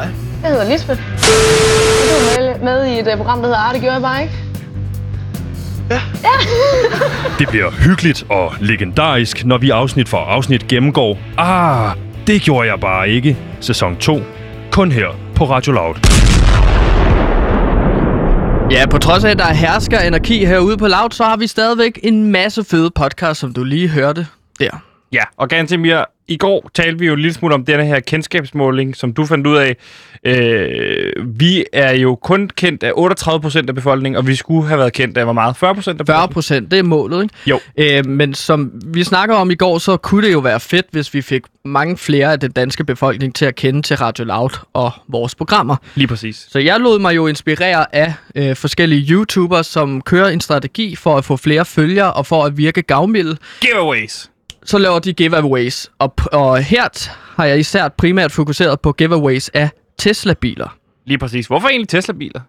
[0.00, 0.08] Hej.
[0.42, 1.00] Jeg hedder Lisbeth.
[1.00, 4.34] Du er med, med i et uh, program, der hedder det gjorde jeg bare ikke.
[7.38, 12.80] Det bliver hyggeligt og legendarisk, når vi afsnit for afsnit gennemgår Ah, det gjorde jeg
[12.80, 13.36] bare ikke.
[13.60, 14.22] Sæson 2.
[14.70, 15.94] Kun her på Radio Loud.
[18.70, 21.46] Ja, på trods af, at der er hersker anarki herude på Loud, så har vi
[21.46, 24.26] stadigvæk en masse fede podcast, som du lige hørte
[24.60, 24.89] der.
[25.12, 29.12] Ja, og Gantemir, i går talte vi jo lille smule om denne her kendskabsmåling, som
[29.12, 29.76] du fandt ud af.
[30.24, 34.78] Øh, vi er jo kun kendt af 38 procent af befolkningen, og vi skulle have
[34.78, 35.56] været kendt af hvor meget?
[35.56, 36.34] 40 procent af 40 befolkningen?
[36.34, 37.34] procent, det er målet, ikke?
[37.46, 37.60] Jo.
[37.76, 41.14] Øh, men som vi snakker om i går, så kunne det jo være fedt, hvis
[41.14, 44.90] vi fik mange flere af den danske befolkning til at kende til Radio Loud og
[45.08, 45.76] vores programmer.
[45.94, 46.46] Lige præcis.
[46.50, 51.16] Så jeg lod mig jo inspirere af øh, forskellige YouTubers, som kører en strategi for
[51.16, 53.36] at få flere følgere og for at virke gavmilde.
[53.60, 54.29] Giveaways.
[54.64, 59.70] Så laver de giveaways, og, og her har jeg især primært fokuseret på giveaways af
[59.98, 60.76] Tesla-biler.
[61.06, 61.46] Lige præcis.
[61.46, 62.40] Hvorfor egentlig Tesla-biler?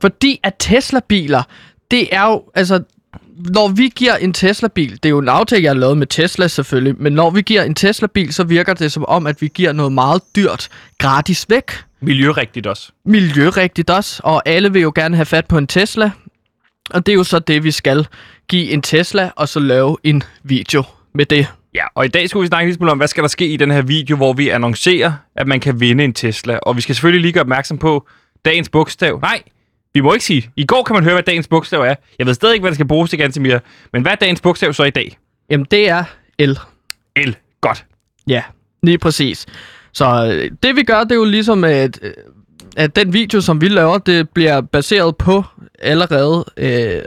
[0.00, 1.42] Fordi at Tesla-biler,
[1.90, 2.82] det er jo, altså,
[3.36, 6.48] når vi giver en Tesla-bil, det er jo en aftale, jeg har lavet med Tesla
[6.48, 9.72] selvfølgelig, men når vi giver en Tesla-bil, så virker det som om, at vi giver
[9.72, 11.72] noget meget dyrt gratis væk.
[12.00, 12.92] Miljørigtigt også.
[13.04, 16.10] Miljørigtigt også, og alle vil jo gerne have fat på en Tesla.
[16.90, 18.06] Og det er jo så det, vi skal
[18.48, 21.46] give en Tesla, og så lave en video med det.
[21.74, 23.70] Ja, og i dag skulle vi snakke lidt om, hvad skal der ske i den
[23.70, 26.56] her video, hvor vi annoncerer, at man kan vinde en Tesla.
[26.56, 28.08] Og vi skal selvfølgelig lige gøre opmærksom på
[28.44, 29.20] dagens bogstav.
[29.20, 29.42] Nej,
[29.94, 30.50] vi må ikke sige.
[30.56, 31.94] I går kan man høre, hvad dagens bogstav er.
[32.18, 33.58] Jeg ved stadig ikke, hvad det skal bruges til, Gantemir.
[33.92, 35.18] Men hvad er dagens bogstav så i dag?
[35.50, 36.04] Jamen, det er
[36.38, 36.58] el.
[37.16, 37.30] L.
[37.60, 37.84] Godt.
[38.26, 38.42] Ja,
[38.82, 39.46] lige præcis.
[39.92, 42.12] Så øh, det vi gør, det er jo ligesom, at, øh,
[42.76, 45.44] at den video, som vi laver, det bliver baseret på
[45.78, 47.02] allerede øh,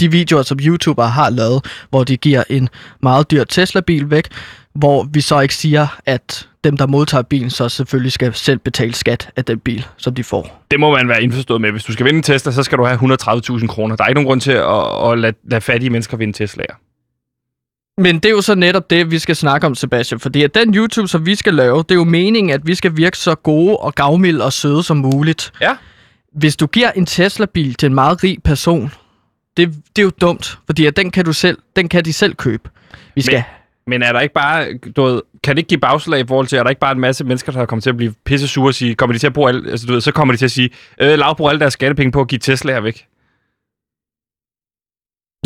[0.00, 2.68] de videoer, som YouTubere har lavet, hvor de giver en
[3.02, 4.28] meget dyr Tesla-bil væk,
[4.74, 8.94] hvor vi så ikke siger, at dem, der modtager bilen, så selvfølgelig skal selv betale
[8.94, 10.64] skat af den bil, som de får.
[10.70, 11.70] Det må man være indforstået med.
[11.70, 13.96] Hvis du skal vinde en Tesla, så skal du have 130.000 kroner.
[13.96, 16.91] Der er ikke nogen grund til at, at lade, lade fattige mennesker vinde Tesla'er.
[17.98, 20.20] Men det er jo så netop det, vi skal snakke om, Sebastian.
[20.20, 22.96] Fordi at den YouTube, som vi skal lave, det er jo meningen, at vi skal
[22.96, 25.52] virke så gode og gavmilde og søde som muligt.
[25.60, 25.76] Ja.
[26.32, 28.92] Hvis du giver en Tesla-bil til en meget rig person,
[29.56, 32.34] det, det er jo dumt, fordi at den kan, du selv, den kan de selv
[32.34, 32.70] købe.
[33.14, 33.34] Vi skal...
[33.34, 36.46] Men, men er der ikke bare, du ved, kan det ikke give bagslag i forhold
[36.46, 38.70] til, er der ikke bare en masse mennesker, der kommer til at blive pisse sure
[38.70, 40.44] og sige, kommer de til at bruge alt, altså du ved, så kommer de til
[40.44, 43.06] at sige, øh, Lav bruger alle deres skattepenge på at give Tesla'er væk.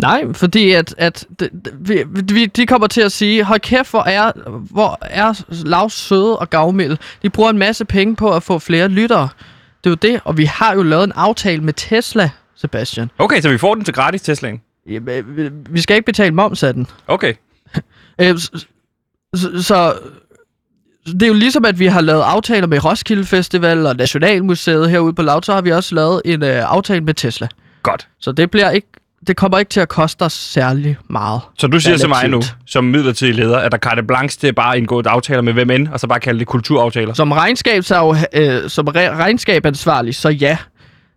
[0.07, 1.49] Nej, fordi at, at de,
[1.87, 4.31] de, vi, de kommer til at sige, hold kæft, hvor er,
[4.71, 6.97] hvor er lav søde og gavmild.
[7.23, 9.29] De bruger en masse penge på at få flere lyttere.
[9.83, 13.11] Det er jo det, og vi har jo lavet en aftale med Tesla, Sebastian.
[13.17, 14.83] Okay, så vi får den til gratis Tesla'en.
[14.89, 16.87] Jamen, vi- Vi skal ikke betale moms af den.
[17.07, 17.33] Okay.
[18.21, 18.65] Øh, så,
[19.35, 19.93] så, så
[21.05, 25.13] det er jo ligesom, at vi har lavet aftaler med Roskilde Festival og Nationalmuseet herude
[25.13, 27.47] på Loud, så har vi også lavet en øh, aftale med Tesla.
[27.83, 28.07] Godt.
[28.19, 28.87] Så det bliver ikke,
[29.27, 31.41] det kommer ikke til at koste os særlig meget.
[31.59, 32.57] Så du siger til mig nu, Relativt.
[32.65, 35.69] som midlertidig leder, at der carte blanche til bare at indgå et aftaler med hvem
[35.69, 37.13] end, og så bare kalde det kulturaftaler.
[37.13, 40.57] Som regnskab, så øh, som re- regnskabansvarlig, så ja,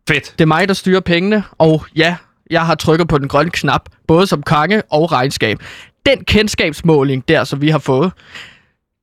[0.08, 0.32] Fedt.
[0.38, 2.16] det er mig, der styrer pengene, og ja,
[2.50, 5.58] jeg har trykket på den grønne knap, både som konge og regnskab.
[6.06, 8.12] Den kendskabsmåling der, som vi har fået,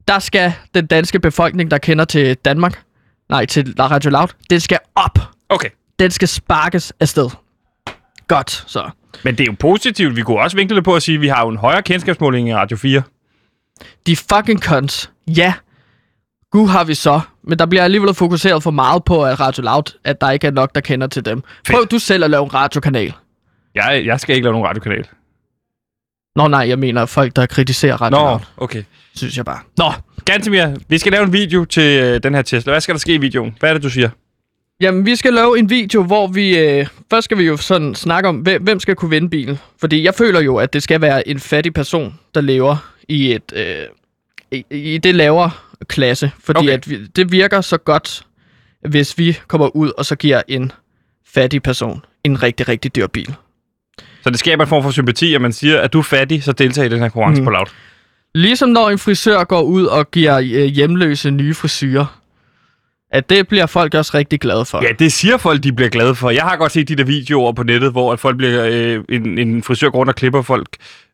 [0.07, 2.81] der skal den danske befolkning, der kender til Danmark,
[3.29, 5.19] nej, til Radio Loud, den skal op.
[5.49, 5.69] Okay.
[5.99, 7.29] Den skal sparkes afsted.
[8.27, 8.89] Godt, så.
[9.23, 10.15] Men det er jo positivt.
[10.15, 12.49] Vi kunne også vinkle det på at sige, at vi har jo en højere kendskabsmåling
[12.49, 13.01] i Radio 4.
[14.07, 15.11] De fucking cons.
[15.27, 15.53] Ja.
[16.51, 17.21] Gud har vi så.
[17.43, 20.51] Men der bliver alligevel fokuseret for meget på, at Radio Loud, at der ikke er
[20.51, 21.43] nok, der kender til dem.
[21.71, 23.13] Prøv du selv at lave en radiokanal.
[23.75, 25.07] Jeg, jeg skal ikke lave nogen radiokanal.
[26.35, 28.83] Nå nej, jeg mener folk, der kritiserer Radio Nå, Loud, okay.
[29.15, 29.59] synes jeg bare.
[29.77, 29.91] Nå,
[30.25, 32.71] Gantemir, vi skal lave en video til øh, den her Tesla.
[32.71, 33.55] Hvad skal der ske i videoen?
[33.59, 34.09] Hvad er det, du siger?
[34.81, 36.57] Jamen, vi skal lave en video, hvor vi...
[36.57, 39.59] Øh, først skal vi jo sådan snakke om, hvem, hvem skal kunne vinde bilen.
[39.79, 43.53] Fordi jeg føler jo, at det skal være en fattig person, der lever i et...
[43.55, 43.85] Øh,
[44.51, 45.51] i, i det lavere
[45.87, 46.31] klasse.
[46.39, 46.69] Fordi Okay.
[46.69, 48.25] at vi, det virker så godt,
[48.87, 50.71] hvis vi kommer ud og så giver en
[51.27, 53.35] fattig person en rigtig, rigtig dyr bil.
[54.23, 56.51] Så det skaber en form for sympati, at man siger, at du er fattig, så
[56.51, 57.45] deltager i den her konkurrence mm.
[57.45, 57.65] På Loud.
[58.35, 62.19] Ligesom når en frisør går ud og giver øh, hjemløse nye frisyrer.
[63.11, 64.83] At det bliver folk også rigtig glade for.
[64.83, 66.29] Ja, det siger folk, de bliver glade for.
[66.29, 69.37] Jeg har godt set de der videoer på nettet, hvor at folk bliver, øh, en,
[69.37, 70.67] en frisør går rundt og klipper folk.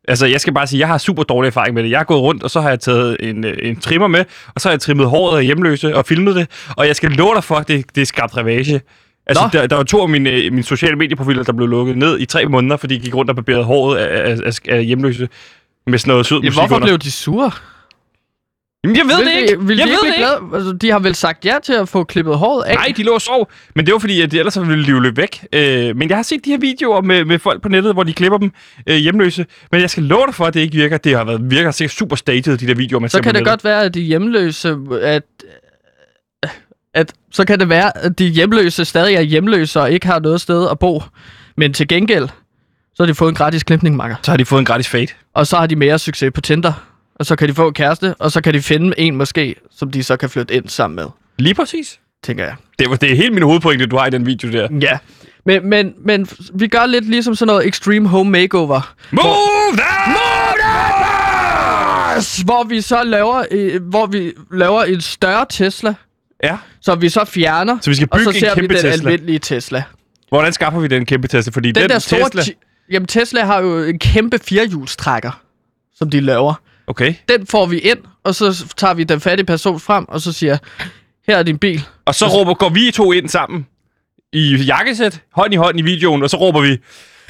[0.08, 1.90] Altså, jeg skal bare sige, jeg har super dårlig erfaring med det.
[1.90, 4.60] Jeg har gået rundt, og så har jeg taget en, øh, en trimmer med, og
[4.60, 6.48] så har jeg trimmet håret af hjemløse og filmet det.
[6.76, 8.80] Og jeg skal love dig for, at det, det er skabt ravage.
[9.26, 9.58] Altså, Nå.
[9.58, 12.24] der, der var to af mine, øh, mine sociale medieprofiler, der blev lukket ned i
[12.26, 15.28] tre måneder, fordi de gik rundt og barberede håret af, af, af, af hjemløse
[15.86, 16.86] med sådan noget sød musik hvorfor under.
[16.86, 17.50] blev de sure?
[18.84, 19.66] Jamen, jeg ved vil det de, ikke.
[19.66, 20.38] Vil jeg de ved ikke glade?
[20.54, 22.74] Altså, de har vel sagt ja til at få klippet håret af?
[22.74, 23.50] Nej, de lå og sov.
[23.74, 25.46] Men det var fordi, at ellers så ville de jo løbe væk.
[25.52, 28.12] Øh, men jeg har set de her videoer med, med folk på nettet, hvor de
[28.12, 28.52] klipper dem
[28.86, 29.46] øh, hjemløse.
[29.72, 30.96] Men jeg skal love dig for, at det ikke virker.
[30.96, 33.50] Det har været virker sikkert super staged, de der videoer, man så kan det nettet.
[33.50, 34.76] godt være, at de hjemløse...
[35.02, 35.22] At,
[36.94, 40.40] at, så kan det være, at de hjemløse stadig er hjemløse og ikke har noget
[40.40, 41.02] sted at bo.
[41.56, 42.28] Men til gengæld,
[42.94, 44.16] så har de fået en gratis klipning, makker.
[44.22, 45.06] Så har de fået en gratis fade.
[45.34, 46.93] Og så har de mere succes på Tinder.
[47.18, 50.02] Og så kan de få kæreste, og så kan de finde en måske, som de
[50.02, 51.06] så kan flytte ind sammen med,
[51.38, 52.00] Lige præcis.
[52.22, 52.54] tænker jeg.
[52.78, 54.68] Det, var, det er helt min hovedpointe, du har i den video der.
[54.80, 54.98] Ja.
[55.46, 58.94] Men, men, men vi gør lidt ligesom sådan noget extreme home makeover.
[59.10, 60.14] Move that!
[62.44, 65.94] Hvor vi så laver, øh, hvor vi laver en større Tesla,
[66.44, 66.56] Ja.
[66.80, 67.78] som vi så fjerner.
[67.80, 68.90] Så vi skal og bygge så en ser vi kæmpe den Tesla.
[69.10, 69.82] almindelige Tesla.
[70.28, 71.50] Hvordan skaffer vi den kæmpe Tesla?
[71.54, 72.20] Fordi Den, den, der store...
[72.24, 72.42] Tesla...
[72.42, 72.54] Tesla...
[72.90, 75.40] Jamen, Tesla har jo en kæmpe firehjulstrækker,
[75.96, 76.54] som de laver.
[76.86, 77.14] Okay.
[77.28, 80.56] Den får vi ind, og så tager vi den fattige person frem, og så siger,
[81.28, 81.84] her er din bil.
[82.04, 83.66] Og så råber, går vi to ind sammen
[84.32, 86.78] i jakkesæt, hånd i hånd i videoen, og så råber vi,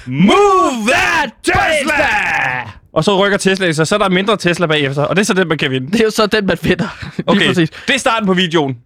[0.07, 2.71] Move that Tesla!
[2.93, 5.35] Og så rykker Tesla sig, så er der mindre Tesla bagefter, og det er så
[5.35, 5.93] den, man kan vinde.
[5.93, 6.89] Det er jo så den, man finder.
[7.17, 7.71] Lige Okay, præcis.
[7.71, 8.77] det er starten på videoen.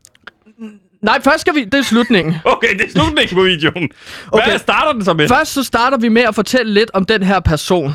[1.02, 1.64] Nej, først skal vi...
[1.64, 2.34] Det er slutningen.
[2.44, 3.88] Okay, det er slutningen på videoen.
[4.30, 4.58] Hvad Okay.
[4.58, 5.28] starter den så med?
[5.28, 7.92] Først så starter vi med at fortælle lidt om den her person.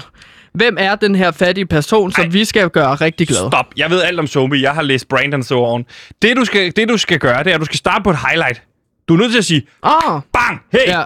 [0.54, 2.30] Hvem er den her fattige person, som Ej.
[2.30, 3.50] vi skal gøre rigtig glad?
[3.52, 3.66] Stop.
[3.78, 4.62] Jeg ved alt om zombie.
[4.62, 5.86] Jeg har læst Brandon so on.
[6.22, 8.18] Det du, skal, det, du skal gøre, det er, at du skal starte på et
[8.28, 8.62] highlight.
[9.08, 11.00] Du er nødt til at sige, Ah, bang, hey, ja.
[11.00, 11.04] ja.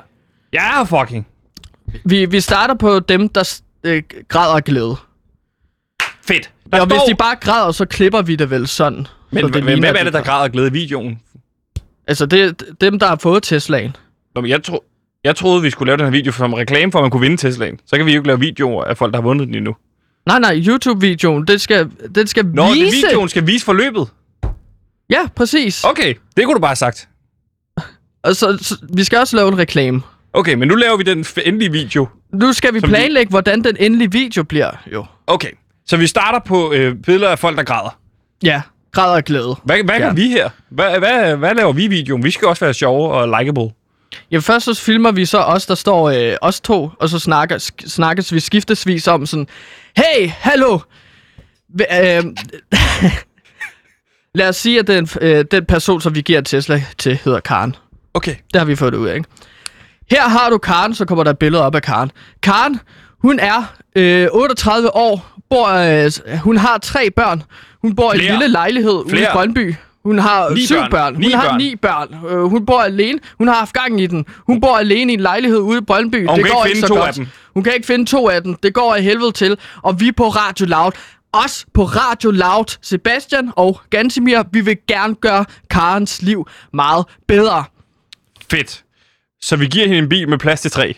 [0.53, 1.27] jeg er fucking
[2.05, 4.95] Vi, vi starter på dem, der øh, græder af glæde.
[6.27, 6.51] fedt.
[6.71, 9.07] Ja, Der og hvis de bare græder, så klipper vi det vel sådan.
[9.31, 11.19] Men så hvem ligner, er det, de der græder af glæde i videoen?
[12.07, 13.95] Altså, det er dem, der har fået Teslaen.
[14.36, 14.83] Nå, men jeg, tro,
[15.28, 17.38] jeg troede, vi skulle lave den her video som reklame for, at man kunne vinde
[17.38, 17.80] Teslaen.
[17.86, 19.76] Så kan vi jo ikke lave videoer af folk, der har vundet den endnu.
[20.28, 22.86] Nej, nej, YouTube-videoen, den skal, den skal Nå, vise...
[22.86, 24.08] det videoen skal vise forløbet.
[25.10, 25.84] Ja, præcis.
[25.84, 27.08] Okay, det kunne du bare have sagt.
[28.24, 30.02] Og så, så, vi skal også lave en reklame.
[30.34, 32.08] Okay, men nu laver vi den endelige video.
[32.34, 35.06] Nu skal vi Som vi- planlægge, hvordan den endelige video bliver, jo.
[35.28, 35.52] Okay,
[35.86, 37.98] så vi starter på øh, billeder af folk, der græder.
[38.44, 38.62] Ja,
[38.92, 39.56] græder af glæde.
[39.63, 40.06] Hvad, hvad Ja.
[40.06, 40.50] gør vi her?
[40.70, 42.24] Hvad, hvad, hvad laver vi i videoen?
[42.24, 43.70] Vi skal også være sjove og likeable.
[44.32, 47.58] Jamen først så filmer vi så os, der står øh, os to, og så snakker,
[47.58, 49.47] sk- snakkes vi skiftesvis om sådan,
[49.97, 50.80] hey, hallo!
[51.82, 52.23] Hva- Øh,
[54.36, 57.75] lad os sige, at den, øh, den person, som vi giver Tesla til, hedder Karen.
[58.13, 58.36] Okay.
[58.53, 59.30] Det har vi fået ud af, ikke?
[60.12, 62.12] Her har du Karen, så kommer der et billede op af Karen.
[62.43, 62.80] Karen,
[63.21, 67.43] hun er øh, 38 år, bor, øh, hun har tre børn.
[67.82, 68.34] Hun bor i en Flere.
[68.34, 69.30] lille lejlighed ude i Flere.
[69.34, 69.75] Brøndby.
[70.08, 70.91] Hun har Ni syv børn.
[70.91, 71.13] børn.
[71.15, 71.58] Hun Ni har børn.
[71.58, 72.15] ni børn.
[72.30, 73.20] Øh, hun bor alene.
[73.38, 74.26] Hun har haft gang i den.
[74.48, 76.28] Hun bor alene i en lejlighed ude i Brøndby.
[76.28, 77.08] Og hun det kan går ikke finde så to godt.
[77.08, 77.28] af dem.
[77.54, 78.54] Hun kan ikke finde to af dem.
[78.63, 79.58] Det går af helvede til.
[79.84, 80.91] Og vi på Radio Loud,
[81.34, 87.63] os på Radio Loud, Sebastian og Gansimir, vi vil gerne gøre Karens liv meget bedre.
[88.52, 88.84] Fedt.
[89.41, 90.96] Så vi giver hende en bil med plads til tre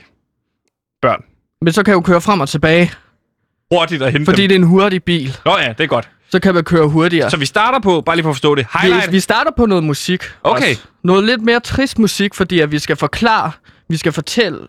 [1.01, 1.21] børn.
[1.61, 2.91] Men så kan hun køre frem og tilbage,
[3.71, 4.47] Hurtigt at hente fordi dem.
[4.49, 5.37] det er en hurtig bil.
[5.45, 6.09] Nå ja, det er godt.
[6.31, 7.29] Så kan man køre hurtigere.
[7.29, 9.07] Så vi starter på, bare lige for at forstå det, highlight.
[9.07, 10.23] Vi, vi starter på noget musik.
[10.43, 10.69] Okay.
[10.69, 10.87] Også.
[11.03, 13.51] Noget lidt mere trist musik, fordi at vi skal forklare,
[13.89, 14.59] vi skal fortælle,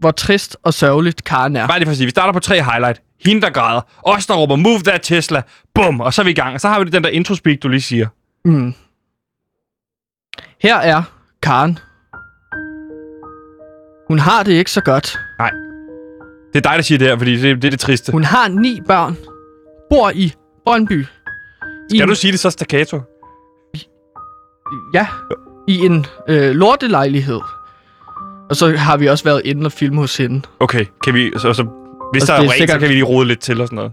[0.00, 1.66] hvor trist og sørgeligt Karen er.
[1.66, 3.00] Bare lige for at sige, vi starter på tre highlight.
[3.24, 3.80] Hende, der græder.
[4.02, 5.42] Os, der råber, move that Tesla.
[5.74, 6.54] Bum, og så er vi i gang.
[6.54, 8.06] Og så har vi den der intro speak, du lige siger.
[8.44, 8.74] Mm.
[10.62, 11.02] Her er
[11.42, 11.78] Karen.
[14.08, 15.18] Hun har det ikke så godt.
[15.38, 15.50] Nej.
[16.52, 18.12] Det er dig, der siger det her, fordi det, det er det triste.
[18.12, 19.16] Hun har ni børn.
[19.90, 20.32] Bor i
[20.68, 21.06] Brøndby.
[21.92, 23.00] I Kan en, du sige det så staccato?
[24.94, 25.06] Ja,
[25.68, 27.40] i en øh, lortelejlighed.
[28.50, 30.42] Og så har vi også været inde og filme hos hende.
[30.60, 31.30] Okay, kan vi...
[31.38, 31.62] Så, så,
[32.12, 33.76] hvis Altså, der er rent, så sikkert- kan vi lige rode lidt til og sådan
[33.76, 33.92] noget.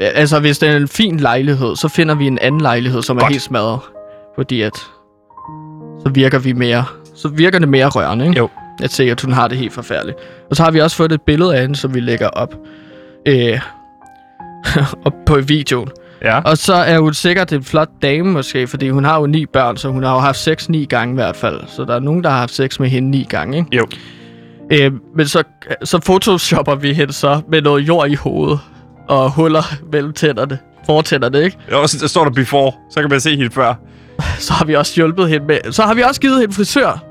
[0.00, 3.16] Ja, Altså, hvis det er en fin lejlighed, så finder vi en anden lejlighed, som
[3.16, 3.24] Godt.
[3.24, 3.80] er helt smadret.
[4.34, 4.76] Fordi at...
[6.06, 6.84] Så virker vi mere...
[7.14, 8.38] Så virker det mere rørende, ikke?
[8.38, 8.48] Jo.
[8.82, 10.18] At se, at hun har det helt forfærdeligt.
[10.50, 12.54] Og så har vi også fået et billede af hende, som vi lægger op.
[13.28, 13.60] Øh,
[15.06, 15.88] op på videoen.
[16.24, 16.40] Ja.
[16.40, 19.76] Og så er hun sikkert en flot dame måske, fordi hun har jo ni børn,
[19.76, 21.60] så hun har jo haft sex ni gange i hvert fald.
[21.66, 23.76] Så der er nogen, der har haft sex med hende ni gange, ikke?
[23.76, 23.86] Jo.
[24.72, 25.42] Øh, men så,
[25.84, 28.60] så photoshopper vi hende så med noget jord i hovedet
[29.08, 29.62] og huller
[29.92, 30.58] mellem tænderne.
[30.86, 31.56] Fortænderne, ikke?
[31.72, 33.74] Og så står der before, så kan man se hende før.
[34.38, 35.72] Så har vi også hjulpet hende med...
[35.72, 37.04] Så har vi også givet hende frisør,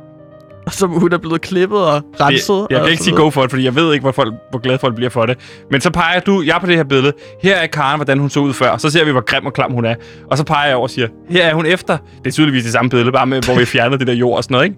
[0.80, 2.68] som hun er blevet klippet og renset.
[2.70, 4.60] Jeg, jeg kan ikke sige go for det, fordi jeg ved ikke, hvor, folk, hvor
[4.60, 5.38] glade folk bliver for det.
[5.72, 7.14] Men så peger du, jeg er på det her billede.
[7.44, 8.78] Her er Karen, hvordan hun så ud før.
[8.78, 9.96] Så ser vi, hvor grim og klam hun er.
[10.32, 11.98] Og så peger jeg over og siger, her er hun efter.
[12.24, 14.44] Det er tydeligvis det samme billede, bare med, hvor vi fjernede det der jord og
[14.44, 14.78] sådan noget, ikke?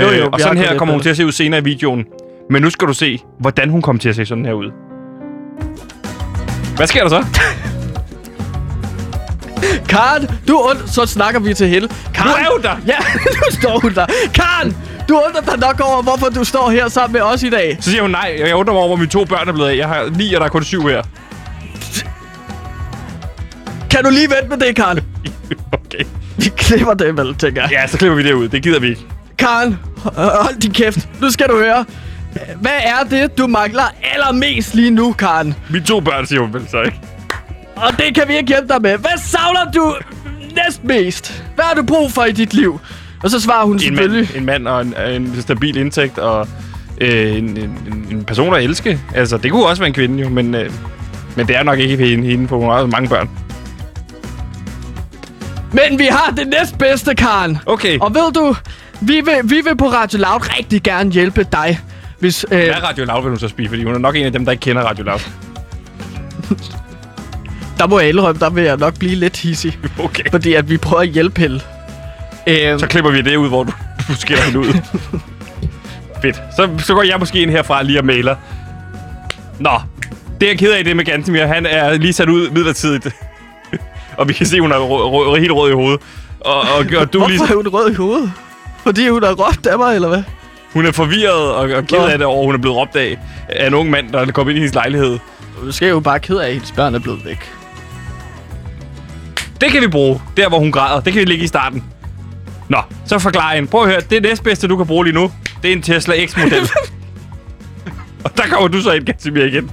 [0.00, 2.04] Jo, jo, øh, og sådan her kommer hun til at se ud senere i videoen.
[2.50, 4.70] Men nu skal du se, hvordan hun kommer til at se sådan her ud.
[6.76, 7.24] Hvad sker der så?
[9.88, 10.88] Karen, du und...
[10.88, 11.88] Så snakker vi til hende.
[12.14, 12.76] Karen, Nu er hun der!
[12.86, 12.98] Ja,
[13.36, 14.06] nu står hun der.
[14.34, 14.76] Karen,
[15.08, 17.76] du undrer dig nok over, hvorfor du står her sammen med os i dag.
[17.80, 19.76] Så siger hun, nej, jeg undrer mig over, hvor mine to børn er blevet af.
[19.76, 21.02] Jeg har ni, og der er kun syv her.
[23.90, 25.00] Kan du lige vente med det, Karen?
[25.72, 26.04] okay.
[26.36, 27.70] Vi klipper det vel, tænker jeg.
[27.70, 28.48] Ja, så klipper vi det ud.
[28.48, 29.06] Det gider vi ikke.
[30.06, 31.08] Øh, hold din kæft.
[31.20, 31.84] Nu skal du høre.
[32.60, 33.82] hvad er det, du mangler
[34.14, 35.54] allermest lige nu, Karen?
[35.70, 37.00] Mine to børn, siger hun vel så ikke.
[37.76, 38.98] Og det kan vi ikke hjælpe dig med.
[38.98, 39.96] Hvad savner du
[40.56, 41.44] næstmest?
[41.54, 42.80] Hvad har du brug for i dit liv?
[43.22, 44.28] Og så svarer hun En selvfølgelig...
[44.34, 46.48] mand, en mand og en, en stabil indtægt og
[47.00, 49.00] øh, en, en, en person at elske.
[49.14, 50.70] Altså, det kunne også være en kvinde jo, men, øh,
[51.36, 53.30] men det er nok ikke hende, hende for hun har mange børn.
[55.72, 57.58] Men vi har det næstbedste, Karen.
[57.66, 58.56] Okay, Og ved du,
[59.00, 61.80] vi vil, vi vil på Radio Loud rigtig gerne hjælpe dig.
[62.18, 63.68] Hvis, øh, hvad er Radio Loud, vil hun så spise?
[63.68, 65.18] Fordi hun er nok en af dem, der ikke kender Radio Loud.
[67.78, 69.78] der må jeg indrømme, der vil jeg nok blive lidt hissig.
[70.04, 70.22] Okay.
[70.30, 71.60] Fordi at vi prøver at hjælpe hende.
[72.46, 73.72] Øh, Så klipper vi det ud, hvor du,
[74.08, 74.66] du skiller hende ud.
[76.22, 76.36] Fedt.
[76.56, 78.36] Så, så går jeg måske ind herfra lige og mailer.
[79.58, 79.70] Nå,
[80.40, 81.46] det er jeg ked af, det med Gantemir.
[81.46, 83.08] Han er lige sat ud midlertidigt.
[84.18, 86.00] og vi kan se, hun er rød, rød, helt rød i hovedet.
[86.40, 88.32] Og, og, og du er lige, Hvorfor er hun rød i hovedet?
[88.82, 90.22] Fordi hun har råbt af mig, eller hvad?
[90.72, 93.18] hun er forvirret og, og ked af det over, hun er blevet råbt af
[93.48, 95.18] af en ung mand, der er kommet ind i hendes lejlighed.
[95.62, 97.52] Måske er hun bare ked af, at hendes børn er blevet væk.
[99.60, 101.00] Det kan vi bruge, der hvor hun græder.
[101.00, 101.84] Det kan vi lægge i starten.
[102.68, 103.68] Nå, så forklar hende.
[103.68, 106.70] Prøv at høre, det næstbedste, du kan bruge lige nu, det er en Tesla X-model.
[108.24, 109.70] og der kommer du så ind, Gansimir, igen.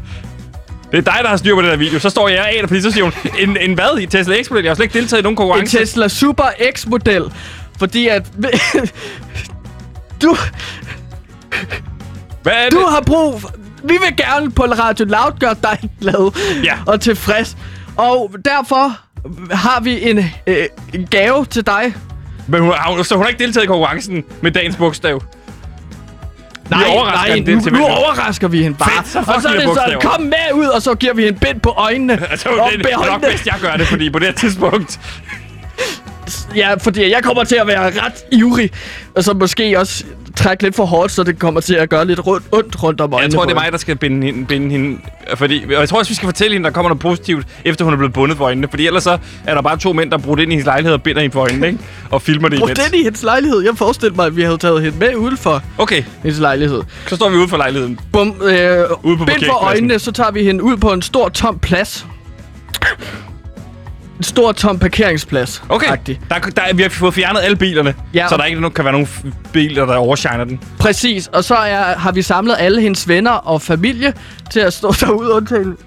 [0.91, 2.00] Det er dig, der har styr på den her video.
[2.00, 4.64] Så står jeg af dig, fordi så siger hun, en, en hvad i Tesla X-model?
[4.64, 5.78] Jeg har slet ikke deltaget i nogen En konkurrence.
[5.78, 6.44] Tesla Super
[6.76, 7.24] X-model.
[7.80, 8.28] Fordi at...
[10.22, 10.38] du,
[12.44, 12.72] Hvad er det?
[12.72, 13.41] du har brug...
[13.41, 13.52] For,
[13.84, 16.32] vi vil gerne på Radio Loud gøre dig glad
[16.64, 16.74] Ja.
[16.86, 17.58] og tilfreds.
[17.98, 18.98] Og derfor
[19.52, 20.18] har vi en,
[20.48, 21.94] øh, en gave til dig.
[22.48, 25.24] Men hun, har så hun har ikke deltaget i konkurrencen med dagens bogstav.
[26.70, 28.89] Nej, nej, nu, nu simpelthen- overrasker vi hende bare.
[29.04, 30.00] Fedt, så og så er de det bogstaver.
[30.00, 32.14] kom med ud, og så giver vi hende bind på øjnene.
[32.32, 35.00] Altså, og det, det er nok bedst, jeg gør det, fordi på det her tidspunkt...
[36.56, 38.70] Ja, fordi jeg kommer til at være ret ivrig,
[39.16, 40.04] og så måske også
[40.36, 43.14] trække lidt for hårdt, så det kommer til at gøre lidt rundt, ondt rundt om
[43.14, 43.24] øjnene.
[43.32, 44.98] Jeg tror, det er mig, der skal binde hende, binde hende
[45.36, 47.94] fordi, og jeg tror også, vi skal fortælle hende, der kommer noget positivt, efter hun
[47.94, 48.68] er blevet bundet for øjnene.
[48.70, 51.04] Fordi ellers så er der bare to mænd, der bruger ind i hendes lejlighed og
[51.04, 51.80] binder hende for øjnene, ikke?
[52.10, 52.80] Og filmer det imens.
[52.80, 53.62] den i hendes lejlighed.
[53.62, 56.82] Jeg forestiller mig, at vi havde taget hende med uden for Okay, hendes lejlighed.
[57.08, 58.00] så står vi ude for lejligheden.
[58.14, 61.30] Bum, øh, Ude på bind for øjnene, så tager vi hende ud på en stor,
[61.30, 62.06] tom plads.
[64.24, 65.64] En stor, tom parkeringsplads.
[65.70, 66.16] Okay, -agtig.
[66.30, 68.28] der, der, vi har fået fjernet alle bilerne, Ja.
[68.30, 69.08] så der ikke kan være nogen
[69.54, 70.60] biler, der overshiner den.
[70.80, 74.14] Præcis, og så er, har vi samlet alle hendes venner og familie
[74.52, 75.78] til at stå derude undtagen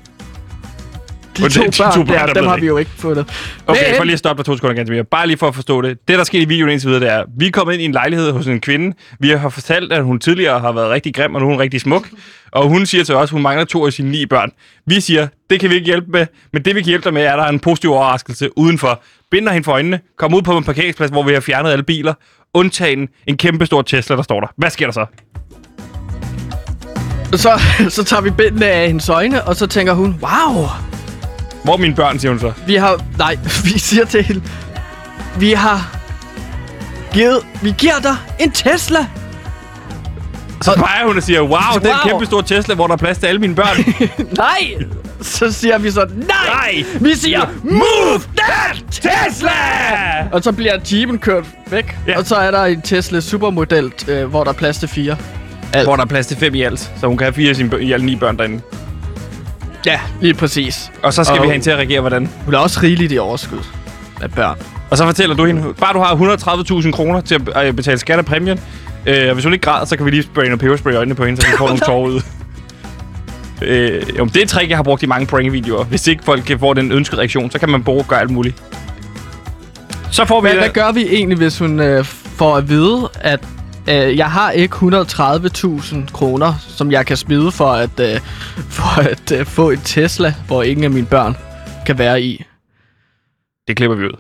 [1.37, 3.26] de to de børn, to børn, der der, er dem har vi jo ikke fundet.
[3.66, 5.05] Okay, Men- for lige at stoppe dig to sekunder ganske mere.
[5.05, 5.99] Bare lige for at forstå det.
[6.09, 7.93] Det, der skete i videoen indtil videre, det er, vi er kommet ind i en
[7.93, 8.97] lejlighed hos en kvinde.
[9.20, 11.80] Vi har fortalt, at hun tidligere har været rigtig grim, og nu er hun rigtig
[11.80, 12.09] smuk.
[12.53, 14.51] Og hun siger til os, at hun mangler to af sine ni børn.
[14.87, 17.22] Vi siger, det kan vi ikke hjælpe med, men det vi kan hjælpe dig med,
[17.22, 19.03] er, at der er en positiv overraskelse udenfor.
[19.30, 22.14] Binder hende for øjnene, kommer ud på en parkeringsplads, hvor vi har fjernet alle biler,
[22.55, 24.47] undtagen en kæmpe stor Tesla, der står der.
[24.57, 25.07] Hvad sker der så?
[27.32, 30.66] Så, så tager vi bindene af hendes øjne, og så tænker hun, wow,
[31.66, 32.52] Hvor er mine børn, siger hun så.
[32.66, 33.00] vi har...
[33.18, 34.42] Nej, vi siger til hende,
[35.38, 35.96] vi har
[37.12, 37.38] givet...
[37.62, 39.06] Vi giver dig en Tesla.
[40.62, 42.10] Så peger hun og siger, wow, er Wow.
[42.10, 43.94] kæmpe stor Tesla, hvor der er plads til alle mine børn.
[44.36, 44.74] Nej!
[45.22, 46.26] Så siger vi så, nej!
[46.46, 46.84] Nej!
[47.00, 49.50] Vi siger, Move that Tesla!
[50.32, 51.96] og så bliver jeepen kørt væk.
[52.06, 52.18] Ja.
[52.18, 55.16] Og så er der en Tesla Supermodel, øh, hvor der er plads til fire.
[55.72, 55.86] Alt.
[55.86, 57.82] Hvor der er plads til fem i alt, så hun kan have fire af sine
[57.82, 58.60] i alle ni børn derinde.
[59.87, 60.91] Ja, lige præcis.
[61.03, 62.28] Og så skal Og- vi have hende til at reagere, hvordan.
[62.45, 63.59] Hun er også rigeligt i overskud
[64.22, 64.59] af børn.
[64.91, 66.14] Og så fortæller du hende, bare du har
[66.82, 68.61] 130.000 kroner til at øh, betale skat af præmien.
[69.07, 71.14] Øh, og hvis hun ikke græder, så kan vi lige spraye noget peberspray i øjnene
[71.14, 72.20] på hende, så vi får nogle tårer ud.
[73.62, 75.84] Øh, jo, det er et trick, jeg har brugt i mange prank-videoer.
[75.84, 78.62] Hvis ikke folk kan få den ønskede reaktion, så kan man bruge gøre alt muligt.
[80.11, 80.49] Så får vi...
[80.49, 82.05] Hvad, hvad gør vi egentlig, hvis hun øh,
[82.37, 83.41] får at vide, at
[83.89, 88.20] øh, jeg har ikke 130.000 kroner, som jeg kan smide for at, øh,
[88.76, 91.37] for at øh, få en Tesla, hvor ingen af mine børn
[91.87, 92.45] kan være i?
[93.68, 94.16] Det klipper vi ud.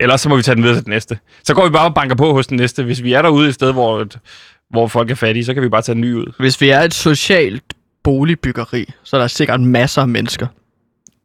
[0.00, 1.18] Ellers så må vi tage den videre til den næste.
[1.44, 2.82] Så går vi bare og banker på hos den næste.
[2.82, 4.06] Hvis vi er derude et sted, hvor,
[4.70, 6.32] hvor folk er fattige, så kan vi bare tage den nye ud.
[6.38, 7.62] Hvis vi er et socialt
[8.04, 10.46] boligbyggeri, så er der sikkert masser af mennesker,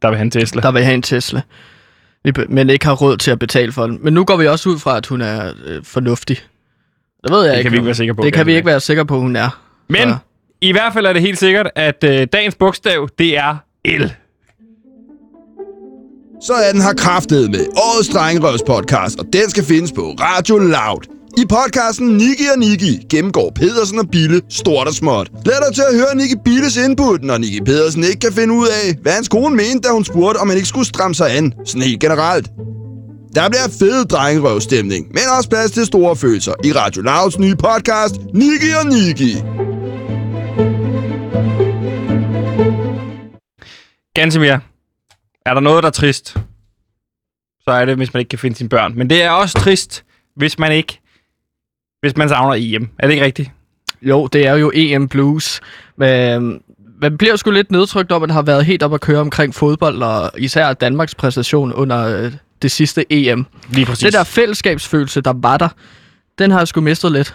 [0.02, 0.60] Der vil han Tesla.
[0.62, 1.42] der vil have en Tesla,
[2.48, 3.98] men ikke har råd til at betale for den.
[4.02, 6.38] Men nu går vi også ud fra, at hun er øh, fornuftig.
[7.24, 7.62] Det ved jeg Det ikke.
[7.62, 8.22] kan vi ikke være sikre på.
[8.22, 9.60] Det kan vi ikke være sikre på, hun er.
[9.88, 10.16] Men Så-
[10.60, 14.02] i hvert fald er det helt sikkert, at øh, dagens bogstav, det er L.
[16.42, 20.58] Så er den her kraftet med årets Drengerøvs podcast, og den skal findes på Radio
[20.58, 21.02] Loud.
[21.38, 25.30] I podcasten Niki og Niki gennemgår Pedersen og Bille stort og småt.
[25.46, 28.66] Lad dig til at høre Niki Billes input, når Niki Pedersen ikke kan finde ud
[28.66, 31.52] af, hvad hans kone mente, da hun spurgte, om han ikke skulle stramme sig an,
[31.64, 32.46] sådan helt generelt.
[33.34, 38.14] Der bliver fed drengerøvstemning, men også plads til store følelser i Radio Louds nye podcast,
[38.34, 39.32] Niki og Niki.
[44.14, 44.58] Gansimir,
[45.46, 46.36] er der noget, der er trist,
[47.64, 48.92] så er det, hvis man ikke kan finde sine børn.
[48.96, 50.04] Men det er også trist,
[50.36, 51.00] hvis man ikke
[52.04, 52.88] hvis man savner EM.
[52.98, 53.50] Er det ikke rigtigt?
[54.02, 55.60] Jo, det er jo EM Blues.
[55.96, 56.62] Men
[57.00, 59.54] man bliver sgu lidt nedtrykt om, at det har været helt op at køre omkring
[59.54, 62.32] fodbold, og især Danmarks præstation under øh,
[62.64, 63.46] det sidste EM.
[63.70, 64.04] Lige præcis.
[64.04, 65.68] Det der fællesskabsfølelse, der var der,
[66.38, 67.34] den har jeg sgu mistet lidt.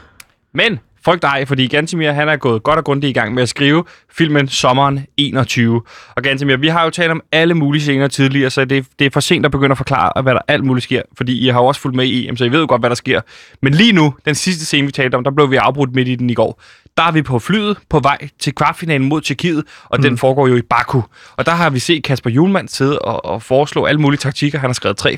[0.54, 3.50] Men frygt ej, fordi Gantimir han er gået godt og grundigt i gang med at
[3.50, 5.82] skrive filmen Sommeren 21.
[6.16, 9.10] Og Gantimir, vi har jo talt om alle mulige scener tidligere, så det, det er
[9.10, 11.66] for sent at begynde at forklare, hvad der alt muligt sker, fordi I har jo
[11.66, 13.22] også fulgt med i EM, så I ved jo godt, hvad der sker.
[13.62, 16.16] Men lige nu, den sidste scene, vi talte om, der blev vi afbrudt midt i
[16.16, 16.62] den i går.
[17.00, 20.04] Der er vi på flyet på vej til kvartfinalen mod Tjekkiet, og mm.
[20.04, 21.02] den foregår jo i Baku.
[21.38, 24.60] Og der har vi set Kasper Julemand sidde og, og foreslå alle mulige taktikker.
[24.60, 25.16] Han har skrevet 3-5-2, 4-4-2,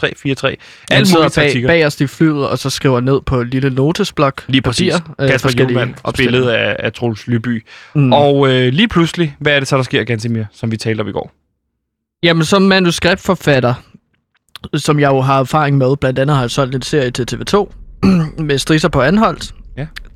[0.00, 0.56] 3-4-3, Han
[0.90, 1.68] alle mulige bag, taktikker.
[1.68, 4.44] bag os i flyet, og så skriver ned på en lille notesblok.
[4.48, 4.92] Lige præcis.
[4.92, 7.64] papir, øh, Kasper Julemand, spillet af, af Troels Lyby.
[7.94, 8.12] Mm.
[8.12, 11.08] Og øh, lige pludselig, hvad er det så, der sker, Gansimir, som vi talte om
[11.08, 11.32] i går?
[12.22, 13.74] Jamen, som manuskriptforfatter,
[14.74, 17.72] som jeg jo har erfaring med, blandt andet har jeg solgt en serie til TV2
[18.48, 19.54] med Strisser på Anholdt.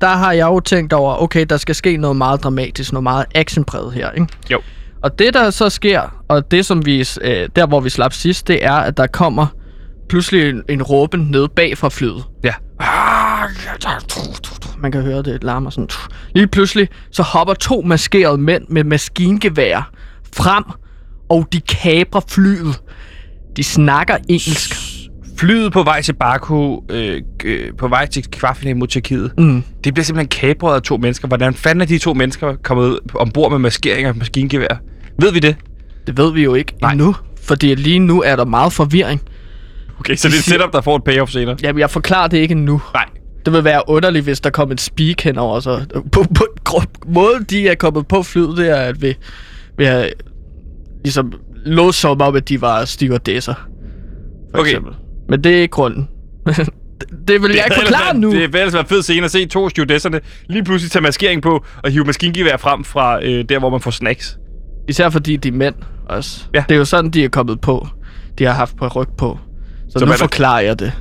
[0.01, 3.25] Der har jeg jo tænkt over, okay, der skal ske noget meget dramatisk, noget meget
[3.35, 4.27] actionpræget her, ikke?
[4.51, 4.61] Jo.
[5.03, 8.47] Og det, der så sker, og det, som vi, øh, der hvor vi slap sidst,
[8.47, 9.47] det er, at der kommer
[10.09, 12.23] pludselig en, en råben ned bag fra flyet.
[12.43, 12.53] Ja.
[14.77, 15.89] Man kan høre det larmer sådan.
[16.35, 19.91] Lige pludselig, så hopper to maskerede mænd med maskingevær
[20.35, 20.63] frem,
[21.29, 22.81] og de kaprer flyet.
[23.57, 24.82] De snakker engelsk.
[25.43, 29.63] Flyet på vej til Baku, øh, øh, på vej til kvartfinalen mod Tjekkiet, Mm.
[29.83, 31.27] det bliver simpelthen kapret af to mennesker.
[31.27, 34.81] Hvordan fanden er de to mennesker kommet ombord med maskeringer og maskingevær?
[35.19, 35.55] Ved vi det?
[36.07, 36.91] Det ved vi jo ikke Nej.
[36.91, 39.21] Endnu, fordi lige nu er der meget forvirring.
[39.99, 41.55] Okay, så det er et setup, der får et payoff senere.
[41.63, 42.81] Jamen, jeg forklarer det ikke endnu.
[42.93, 43.05] Nej.
[43.45, 45.59] Det vil være underligt, hvis der kom et speak henover.
[45.59, 49.15] Så på, på, på måden, de er kommet på flyet, det er, at vi,
[49.77, 50.07] vi har
[51.03, 51.33] ligesom
[51.65, 53.53] låst som om, at de var stewardesser.
[54.51, 54.69] For Okay.
[54.69, 54.93] Eksempel.
[55.29, 56.07] Men det er ikke grunden.
[56.47, 56.69] det,
[57.27, 58.31] det vil jeg ikke forklare nu.
[58.31, 60.19] Det vil ellers være fed scene at se to stewardesserne
[60.49, 63.91] lige pludselig tage maskering på og hive maskingevær frem fra øh, der, hvor man får
[63.91, 64.37] snacks.
[64.89, 65.75] Især fordi de er mænd
[66.09, 66.41] også.
[66.53, 66.63] Ja.
[66.69, 67.87] Det er jo sådan, de er kommet på.
[68.39, 69.39] De har haft på ryg på.
[69.89, 70.91] Så, Så nu er- forklarer jeg det.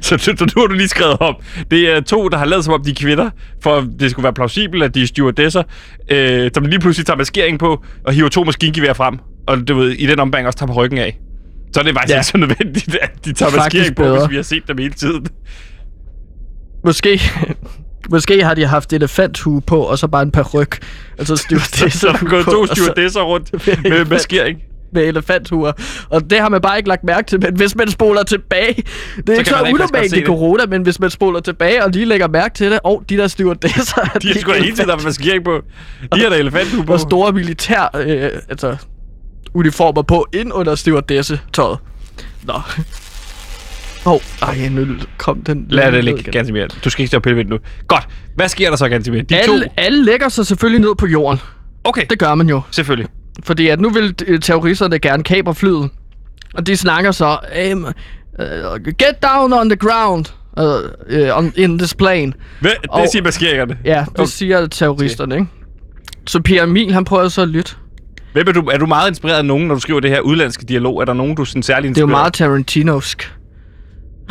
[0.00, 1.34] Så, så, så nu har du lige skrevet op.
[1.70, 3.30] Det er to, der har lavet som om de er kvinder,
[3.62, 5.62] for det skulle være plausibelt, at de er stewardesser,
[6.10, 9.90] øh, som lige pludselig tager maskering på og hiver to maskingevær frem, og du ved,
[9.90, 11.18] i den ombæring også tager på ryggen af.
[11.74, 12.18] Så er det faktisk Ja.
[12.18, 15.26] ikke så nødvendigt, at de tager maskering på, hvis vi har set dem hele tiden.
[16.84, 17.20] Måske,
[18.10, 20.78] måske har de haft elefanthue på, og så bare en peruk.
[21.18, 24.58] Altså Så der stewardesser er gået to og så- stewardesser rundt Med med maskering.
[24.94, 25.72] med elefanthuer.
[26.10, 28.74] Og det har man bare ikke lagt mærke til, men hvis man spoler tilbage,
[29.16, 30.26] det er så ikke godt unormalt i det.
[30.26, 33.26] corona, men hvis man spoler tilbage og lige lægger mærke til det, og de der
[33.28, 35.60] stewardesser, De har sgu hele tiden haft maskering på.
[36.14, 36.92] De har da elefanthue på.
[36.92, 38.76] og store militær, øh, altså,
[39.54, 41.78] uniformer på, ind under stewardesse-tøjet.
[42.44, 42.54] Nå.
[44.06, 44.86] Åh, oh, ej, nu
[45.18, 45.66] kom den.
[45.70, 46.32] Lad det ligge, igen.
[46.32, 46.66] Gansimir.
[46.84, 47.58] Du skal ikke stå og pille ved det nu.
[47.88, 48.08] Godt.
[48.34, 49.22] Hvad sker der så, Gansimir?
[49.22, 49.72] De Alle, to...
[49.76, 51.40] alle lægger sig selvfølgelig ned på jorden.
[51.84, 52.60] Okay, Det gør man jo.
[52.70, 53.08] selvfølgelig.
[53.44, 55.90] Fordi at nu vil øh, terroristerne gerne kapre flyet.
[56.54, 57.38] Og de snakker så,
[57.72, 60.26] um, uh, get down on the ground
[60.56, 62.32] uh, uh, on, in this plane.
[62.60, 62.70] Hvad?
[62.82, 63.78] Det Og- siger maskeringerne.
[63.84, 64.26] Ja, det Okay.
[64.30, 65.46] siger terroristerne, ikke?
[66.26, 67.74] Så Pierre Emil, han prøver så at lytte.
[68.32, 70.64] Hvem er, du, er du meget inspireret af nogen, når du skriver det her udlandske
[70.64, 71.00] dialog?
[71.00, 73.34] Er der nogen, du sådan særlig Det er jo inspireret meget Tarantinosk.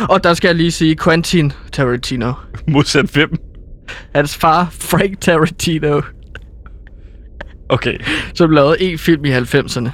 [0.09, 2.33] Og der skal jeg lige sige Quentin Tarantino.
[2.67, 3.35] modsat hvem?
[4.15, 6.01] Hans far, Frank Tarantino,
[7.69, 7.97] Okay.
[8.33, 9.89] som lavede en film i 90'erne.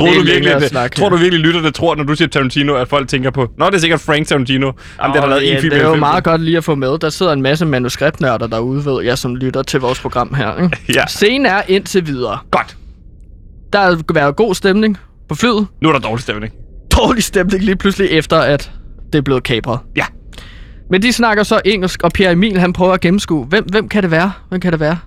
[0.00, 2.74] Tror Det du, virkelig, at, snak tror du virkelig, lytterne tror, når du siger Tarantino,
[2.74, 4.72] at folk tænker på, Nå, det er sikkert Frank Tarantino.
[5.02, 6.64] Jamen, den har lavet ja, en film det er jo 90'erne." meget godt lige at
[6.64, 6.98] få med.
[6.98, 10.62] Der sidder en masse manuskriptnørder derude, ved jeg, som lytter til vores program her.
[10.62, 10.76] Ikke?
[10.96, 11.06] Ja.
[11.06, 12.38] Scenen er indtil videre.
[12.50, 12.76] Godt.
[13.72, 14.98] Der har været god stemning
[15.28, 15.66] på flyet.
[15.82, 16.52] Nu er der dårlig stemning.
[16.96, 18.70] Dårlig stemning lige pludselig efter, at
[19.12, 19.78] det er blevet kapret.
[19.96, 20.04] Ja.
[20.90, 23.44] Men de snakker så engelsk, og Pierre Emil han prøver at gennemskue.
[23.44, 24.32] Hvem, hvem kan det være?
[24.48, 24.98] Hvem kan det være?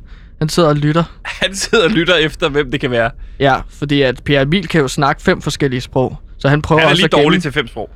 [0.43, 1.03] Han sidder og lytter.
[1.41, 3.11] Han sidder og lytter efter, hvem det kan være.
[3.39, 6.17] Ja, fordi at Pierre Emil kan jo snakke fem forskellige sprog.
[6.37, 7.89] Så han prøver Han er også lige dårlig til fem sprog.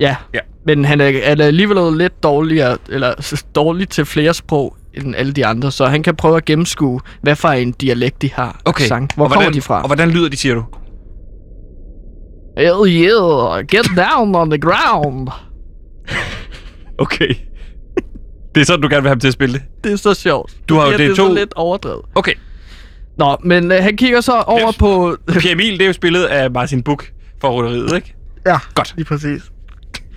[0.00, 0.16] Ja.
[0.34, 0.40] Ja.
[0.66, 5.32] Men han er, han er alligevel lidt dårligere, eller dårlig til flere sprog end alle
[5.32, 8.60] de andre, så han kan prøve at gennemskue, hvad for en dialekt de har.
[8.66, 9.14] Accent.
[9.14, 9.80] Hvor og kommer hvordan, de fra?
[9.80, 10.64] Og hvordan lyder de, siger du?
[12.58, 15.28] Hell yeah, get down on the ground.
[16.98, 17.34] Okay.
[18.56, 19.62] Det er sådan, du gerne vil have dem til at spille det.
[19.84, 20.52] Det er så sjovt.
[20.68, 22.02] Du har jo det, det er to- så lidt overdrevet.
[22.14, 22.32] Okay.
[23.18, 24.76] Nå, men øh, han kigger så over Yes.
[24.76, 25.16] på...
[25.28, 27.06] Pierre Emil, det er jo spillet af Martin Buch
[27.40, 28.14] fra Roderiet, ikke?
[28.46, 28.92] ja, Godt.
[28.96, 29.42] lige præcis.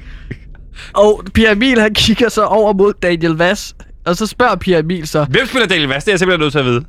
[1.04, 3.76] Og Pierre Emil, han kigger så over mod Daniel Vass,
[4.06, 6.06] og så spørger Pierre Emil så, Hvem spiller Daniel Vast?
[6.06, 6.84] Det er jeg simpelthen nødt til at vide.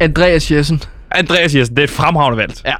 [0.00, 0.82] Andreas Jessen.
[1.10, 2.52] Andreas Jessen, det er et fremragende valg.
[2.66, 2.74] Ja.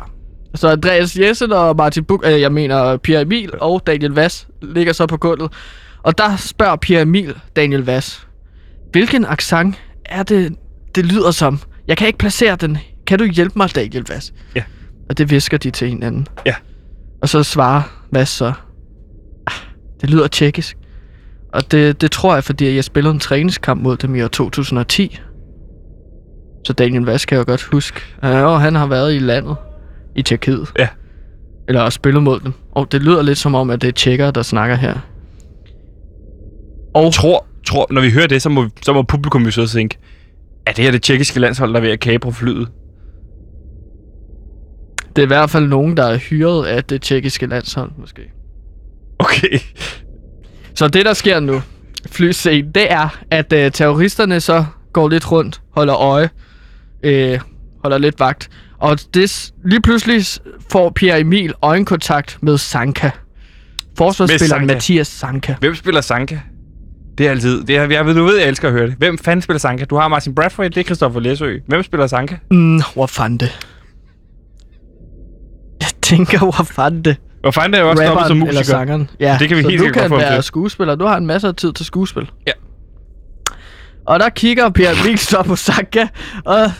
[0.54, 4.92] Så Andreas Jessen og Martin Buk, øh, jeg mener Pierre Emil og Daniel Vass ligger
[4.92, 5.52] så på gulvet.
[6.02, 8.26] Og der spørger Pierre Emil Daniel Vass,
[8.92, 10.54] hvilken accent er det,
[10.94, 11.60] det lyder som?
[11.88, 12.78] Jeg kan ikke placere den.
[13.06, 14.32] Kan du hjælpe mig, Daniel Vass?
[14.56, 14.62] Ja.
[15.08, 16.26] Og det visker de til hinanden.
[16.46, 16.54] Ja.
[17.22, 17.82] Og så svarer
[18.12, 18.52] Vass så,
[19.46, 19.52] "Ah,
[20.00, 20.76] det lyder tjekkisk.
[21.52, 25.20] Og det, det tror jeg, fordi jeg spillede en træningskamp mod dem i år 2010.
[26.66, 28.00] Så Daniel Vass kan jeg godt huske.
[28.22, 29.56] Ja, og han har været i landet.
[30.16, 30.68] I Tjekkiet.
[30.78, 30.88] Ja.
[31.68, 32.52] Eller også spillet mod dem.
[32.72, 34.98] Og det lyder lidt som om, at det er tjekkere, der snakker her.
[36.94, 39.98] Og Tror, tror, når vi hører det, så må, så må publikum jo så tænke,
[40.66, 42.68] er det her det tjekkiske landshold, der er ved at kapre flyet?
[45.16, 48.22] det er i hvert fald nogen, der er hyret af det tjekkiske landshold, måske.
[49.18, 49.58] Okay.
[50.74, 51.62] Så det, der sker nu,
[52.10, 56.30] flyscenen, det er, at øh, terroristerne så går lidt rundt, holder øje,
[57.02, 57.40] øh,
[57.82, 58.50] holder lidt vagt.
[58.78, 60.24] Og det, lige pludselig
[60.70, 63.10] får Pierre Emil øjenkontakt med Sanka.
[63.98, 64.74] Forsvarsspilleren Sanka.
[64.74, 65.54] Mathias Sanka.
[65.60, 66.38] Hvem spiller Sanka?
[67.20, 67.64] Det er altid.
[67.64, 68.94] Det er, jeg ved, du ved, jeg elsker at høre det.
[68.98, 69.84] Hvem fanden spiller Sanka?
[69.84, 71.56] Du har Martin Bradford, det er Christoffer Læsø.
[71.66, 72.36] Hvem spiller Sanka?
[72.50, 73.66] Mm, hvor fanden det?
[75.80, 77.16] Jeg tænker, hvor fanden det?
[77.40, 78.78] Hvor fanden er jeg også stoppet som Rapperen eller musiker?
[78.78, 79.10] sangeren.
[79.20, 80.42] Ja, Det kan vi så helt du kan være til.
[80.42, 80.94] skuespiller.
[80.94, 82.30] Du har en masse af tid til skuespil.
[82.46, 82.52] Ja.
[84.06, 86.06] Og der kigger Pierre Emil så på Sanka,
[86.44, 86.72] og,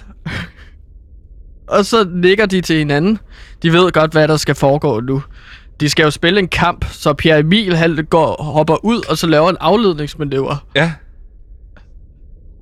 [1.69, 3.19] og så nikker de til hinanden.
[3.63, 5.23] De ved godt, hvad der skal foregå nu.
[5.81, 9.27] De skal jo spille en kamp, så Pierre Emil han går, hopper ud, og så
[9.27, 10.59] laver en afledningsmanøvre.
[10.77, 10.93] Ja.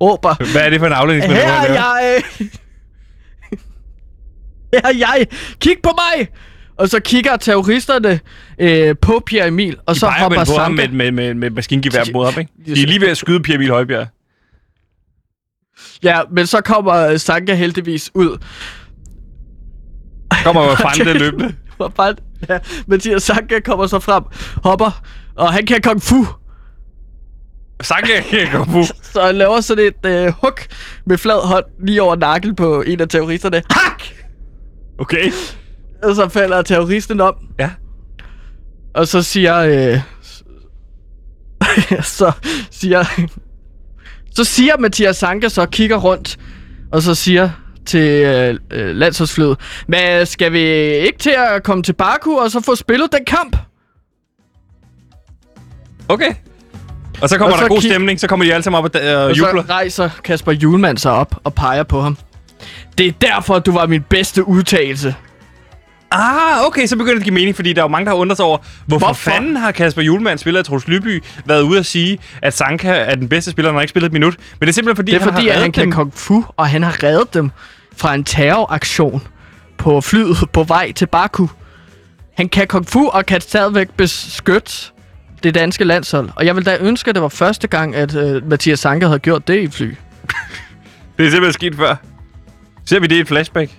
[0.01, 1.47] Råber, Hvad er det for en afledningsmanøvre?
[1.47, 2.21] her er jeg!
[4.73, 5.27] her er jeg!
[5.59, 6.27] Kig på mig!
[6.77, 8.19] Og så kigger terroristerne
[8.59, 12.03] øh, på Pierre Emil, og De så hopper på ham med, med, med, med maskingevær
[12.13, 12.51] mod ham, ikke?
[12.65, 14.07] de- er lige ved at skyde Pierre Emil Højbjerg.
[16.03, 18.37] Ja, men så kommer øh, Sanka heldigvis ud.
[20.43, 21.55] Kommer det løbende.
[21.95, 22.23] Fanden?
[22.49, 24.23] Ja, Mathias Sanka kommer så frem,
[24.63, 25.01] hopper,
[25.35, 26.25] og han kan kung fu.
[27.81, 28.83] Sanka kan gå på.
[29.13, 30.53] Så han laver sådan et øh, hug
[31.05, 33.63] med flad hånd lige over nakken på en af terroristerne.
[33.69, 34.03] Hak!
[34.99, 35.31] Okay.
[36.03, 37.69] Og så falder terroristen om, Ja.
[38.93, 39.57] og så siger...
[39.57, 40.01] Øh,
[42.17, 42.31] så
[42.71, 43.03] siger...
[44.35, 46.37] Så siger Mathias Sanka så, kigger rundt,
[46.91, 47.49] og så siger
[47.89, 50.59] til øh, øh, landsholdsflyet, men skal vi
[51.07, 53.57] ikke til at komme til Baku og så få spillet den kamp?
[56.09, 56.33] Okay.
[57.21, 59.01] Og så kommer Og der så god stemning, så kommer de alle sammen op og,
[59.03, 59.63] øh, Og jubler.
[59.63, 62.17] så rejser Kasper Julemand sig op og peger på ham.
[62.97, 65.15] Det er derfor, du var min bedste udtalelse.
[66.11, 68.17] Ah, okay, så begynder det at give mening, fordi der er jo mange, der har
[68.17, 69.31] undret sig over, hvorfor, Hvorfor?
[69.31, 73.15] fanden har Kasper Julemand, spiller af Troels Lyby, været ude at sige, at Sanka er
[73.15, 74.35] den bedste spiller, når han har ikke spillet et minut.
[74.59, 75.91] Men det er simpelthen fordi, Det er fordi, har at han reddet kan dem.
[75.91, 77.51] kung fu, og han har reddet dem
[77.99, 79.21] fra en terroraktion
[79.77, 81.47] på flyet på vej til Baku.
[82.37, 84.71] Han kan kung fu og kan stadigvæk beskytte
[85.43, 86.29] det danske landshold.
[86.35, 89.19] Og jeg vil da ønske, at det var første gang, at uh, Mathias Sanka havde
[89.19, 89.85] gjort det i fly.
[91.17, 91.95] Det er simpelthen sket før.
[92.85, 93.71] Ser vi det i et flashback?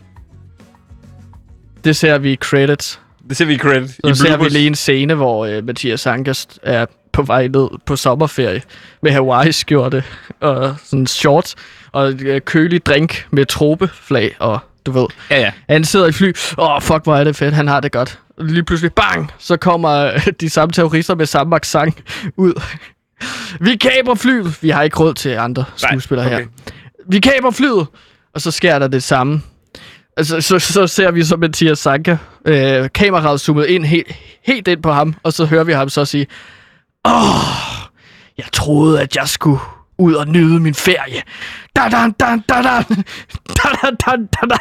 [1.84, 3.00] Det ser vi i credits.
[3.28, 3.90] Det ser vi i credit.
[3.90, 7.48] Så I ser vi lige en scene, hvor uh, Mathias Sanka st- er på vej
[7.48, 8.62] ned på sommerferie
[9.02, 10.04] med Hawaii-skjorte
[10.40, 11.56] og sådan shorts
[11.92, 15.06] og øh, kølig drink med tropeflag og du ved.
[15.30, 15.52] Ja, ja.
[15.68, 16.32] Han sidder i fly.
[16.58, 17.54] Åh, oh, fuck, hvor er det fedt.
[17.54, 18.18] Han har det godt.
[18.38, 21.98] Lige pludselig, bang, så kommer øh, de samme terrorister med samme accent
[22.36, 22.62] ud.
[23.60, 24.62] Vi kaber flyet.
[24.62, 26.38] Vi har ikke råd til andre skuespillere okay.
[26.38, 26.46] her.
[27.08, 27.86] Vi kaber flyet.
[28.34, 29.42] Og så sker der det samme.
[30.16, 32.16] Altså, så, så ser vi så Mathias Sanka.
[32.44, 35.14] Øh, kameraet zoomet ind helt, helt ind på ham.
[35.22, 36.26] Og så hører vi ham så sige,
[37.04, 37.90] Åh,
[38.38, 39.60] jeg troede, at jeg skulle
[39.98, 41.22] ud og nyde min ferie.
[41.76, 42.82] Da da da da da
[43.48, 44.56] da da da da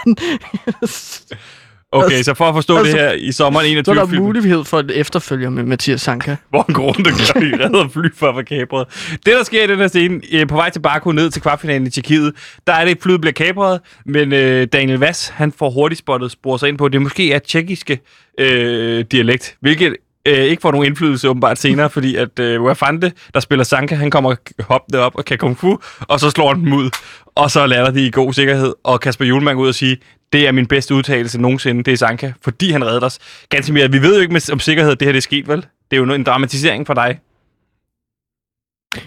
[1.91, 4.23] Okay, så for at forstå Altså, det her i sommeren Så er 21 der film,
[4.23, 6.35] mulighed for en efterfølger med Mathias Sanka.
[6.49, 8.87] hvor en og gør i redder fly for at få kapret.
[9.11, 11.87] Det, der sker i den her scene, øh, på vej til Baku ned til kvartfinalen
[11.87, 12.33] i Tjekkiet,
[12.67, 16.31] der er det, at flyet bliver kapret, men øh, Daniel Vass, han får hurtigt spottet
[16.31, 17.99] spor sig ind på, at det måske er tjekkiske
[18.39, 19.95] øh, dialekt, hvilket
[20.28, 24.11] øh, ikke får nogen indflydelse åbenbart senere, fordi at øh, Wafande, der spiller Sanka, han
[24.11, 26.89] kommer hoppende op og kan kung fu, og så slår han dem ud,
[27.36, 29.95] og så lander de i god sikkerhed, og Kasper Julemand går ud og siger,
[30.34, 33.20] det er min bedste udtalelse nogensinde, det er Sanka, fordi han reddede os.
[33.49, 35.57] Ganske mere, vi ved jo ikke med, om sikkerhed, det her det er sket, vel?
[35.91, 37.20] Det er jo en dramatisering for dig.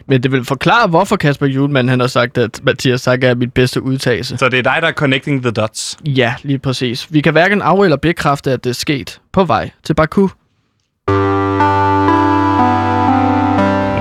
[0.09, 3.53] Men det vil forklare, hvorfor Kasper Julemand han har sagt, at Mathias Sanka er mit
[3.53, 4.37] bedste udtalelse.
[4.39, 5.99] Så det er dig, der er connecting the dots.
[6.07, 7.13] Ja, lige præcis.
[7.13, 10.29] Vi kan hverken af- eller bekræfte, at det er sket på vej til Baku.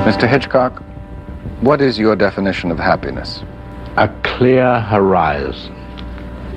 [0.06, 0.28] Mr.
[0.28, 0.82] Hitchcock,
[1.64, 3.44] what is your definition of happiness?
[3.98, 5.76] a clear horizon,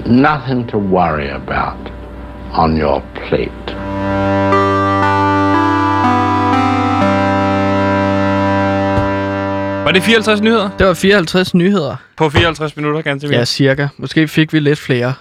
[0.06, 1.90] nothing to worry about
[2.52, 3.74] on your plate.
[9.84, 10.70] Var det 54 nyheder?
[10.78, 11.96] Det var 54 nyheder.
[12.16, 13.44] På 54 minutter, ganske Ja, ja.
[13.44, 13.88] cirka.
[13.96, 15.14] Måske fik vi lidt flere.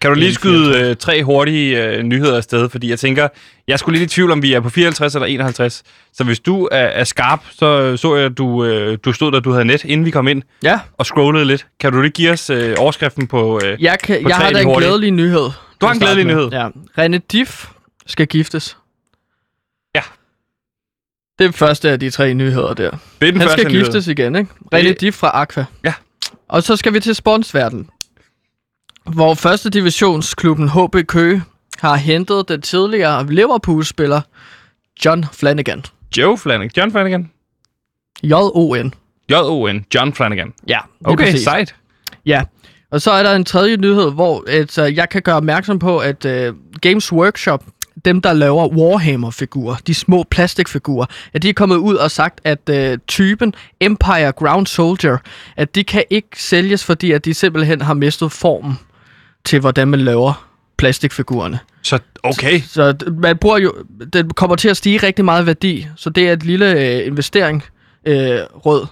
[0.00, 2.68] Kan du lige skyde øh, tre hurtige øh, nyheder afsted?
[2.68, 3.28] Fordi jeg tænker,
[3.68, 5.82] jeg skulle lidt i tvivl, om vi er på 54 eller 51.
[6.12, 9.40] Så hvis du er, er skarp, så så jeg, at du, øh, du stod der,
[9.40, 11.66] du havde net, inden vi kom ind, Ja, og scrollede lidt.
[11.80, 13.60] Kan du lige give os øh, overskriften på...
[13.64, 14.86] Øh, jeg, kan, På jeg har da en hurtigt.
[14.88, 15.50] glædelig nyhed.
[15.80, 16.48] Du har en glædelig med.
[16.52, 16.68] Ja.
[16.98, 17.66] René Diff
[18.06, 18.76] skal giftes.
[19.94, 20.02] Ja.
[21.38, 22.90] Det er den første af de tre nyheder der.
[23.20, 23.84] det er den Han første skal nyhed.
[23.84, 24.50] giftes igen, ikke?
[24.74, 25.64] René Diff fra Aqua.
[25.84, 25.92] Ja.
[26.48, 27.88] Og så skal vi til sponsverden.
[29.06, 31.42] Hvor første divisionsklubben HB Køge
[31.78, 34.20] har hentet den tidligere Liverpool-spiller
[35.04, 35.84] John Flanagan.
[36.16, 36.70] Joe Flanagan.
[36.76, 37.30] John Flanagan.
[38.22, 38.92] J-O-N.
[39.30, 39.84] J-O-N.
[39.94, 40.52] John Flanagan.
[40.68, 41.44] Ja, Okay, præcis.
[41.44, 41.74] sejt.
[42.26, 42.42] Ja,
[42.90, 45.98] og så er der en tredje nyhed, hvor et, uh, jeg kan gøre opmærksom på,
[45.98, 47.64] at uh, Games Workshop,
[48.04, 52.70] dem der laver Warhammer-figurer, de små plastikfigurer, at de er kommet ud og sagt, at
[52.70, 55.16] uh, typen Empire Ground Soldier,
[55.56, 58.78] at de kan ikke sælges, fordi at de simpelthen har mistet formen
[59.46, 61.58] til, hvordan man laver plastikfigurerne.
[61.82, 62.60] Så okay.
[62.60, 63.74] Så d- man bruger jo,
[64.12, 67.06] det kommer til at stige rigtig meget i værdi, så det er et lille øh,
[67.06, 67.64] investering
[68.06, 68.86] øh, råd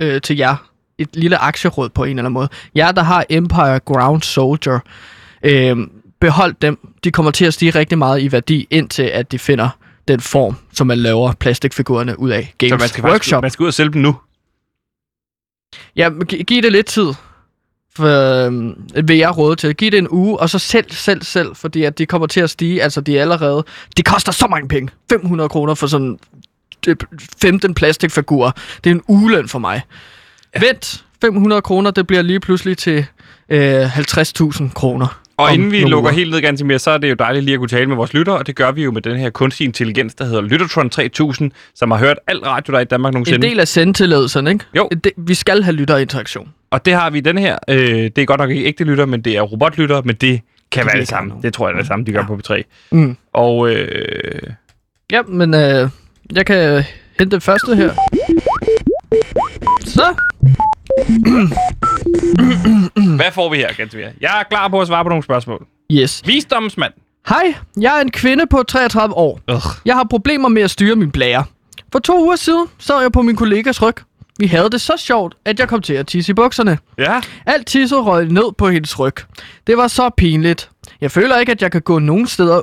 [0.00, 0.56] øh, til jer.
[0.98, 2.48] Et lille aktieråd på en eller anden måde.
[2.76, 4.78] Jer, der har Empire Ground Soldier,
[5.42, 5.76] øh,
[6.20, 6.78] behold dem.
[7.04, 9.68] De kommer til at stige rigtig meget i værdi, indtil at de finder
[10.08, 12.54] den form, som man laver plastikfigurerne ud af.
[12.58, 13.42] Games Så man skal, faktisk, Workshop.
[13.42, 14.16] man skal ud og sælge dem nu.
[15.96, 17.08] Ja, gi- giv det lidt tid.
[18.00, 19.74] Øh, vil jeg råde til.
[19.74, 22.50] Giv det en uge, og så selv, selv, selv, fordi at de kommer til at
[22.50, 22.82] stige.
[22.82, 23.64] Altså, de er allerede...
[23.96, 24.88] Det koster så mange penge.
[25.10, 26.18] 500 kroner for sådan
[26.88, 26.96] øh,
[27.42, 28.50] 15 plastikfigurer.
[28.84, 29.82] Det er en ugeløn for mig.
[30.54, 30.60] Ja.
[30.66, 33.06] Vent, 500 kroner, det bliver lige pludselig til
[33.48, 35.20] øh, 50.000 kroner.
[35.38, 36.10] Og inden vi lukker uger.
[36.18, 38.36] helt ned, Gansimir, så er det jo dejligt lige at kunne tale med vores lyttere,
[38.36, 41.90] og det gør vi jo med den her kunstige intelligens, der hedder Lyttertron 3000, som
[41.90, 43.46] har hørt alt radio, der er i Danmark En nogensinde.
[43.46, 44.64] del af sendtilladelsen, ikke?
[44.76, 44.88] Jo.
[45.04, 46.48] Det, vi skal have lytterinteraktion.
[46.70, 47.58] Og det har vi i den her.
[47.68, 50.84] Øh, det er godt nok ikke ægte lytter, men det er robotlytter, men det kan
[50.84, 51.32] være kan det samme.
[51.42, 52.62] Det tror jeg er det samme, de gør på P3.
[52.92, 53.16] Mm.
[53.32, 54.42] Og øh,
[55.12, 55.88] Ja, men øh,
[56.32, 56.82] jeg kan
[57.18, 57.90] hente det første her.
[59.84, 60.14] Så.
[63.16, 64.06] hvad får vi her, Gansimir?
[64.20, 65.66] Jeg er klar på at svare på nogle spørgsmål.
[65.92, 66.22] Yes.
[66.26, 66.92] Visdomsmand.
[67.28, 69.40] Hej, jeg er en kvinde på 33 år.
[69.52, 69.62] Ugh.
[69.84, 71.44] Jeg har problemer med at styre min blære.
[71.92, 73.94] For to uger siden sad jeg på min kollegas ryg.
[74.38, 76.78] Vi havde det så sjovt, at jeg kom til at tisse i bukserne.
[76.98, 77.20] Ja.
[77.46, 79.14] Alt tisset røg ned på hendes ryg.
[79.66, 80.70] Det var så pinligt.
[81.00, 82.60] Jeg føler ikke, at jeg kan gå nogen steder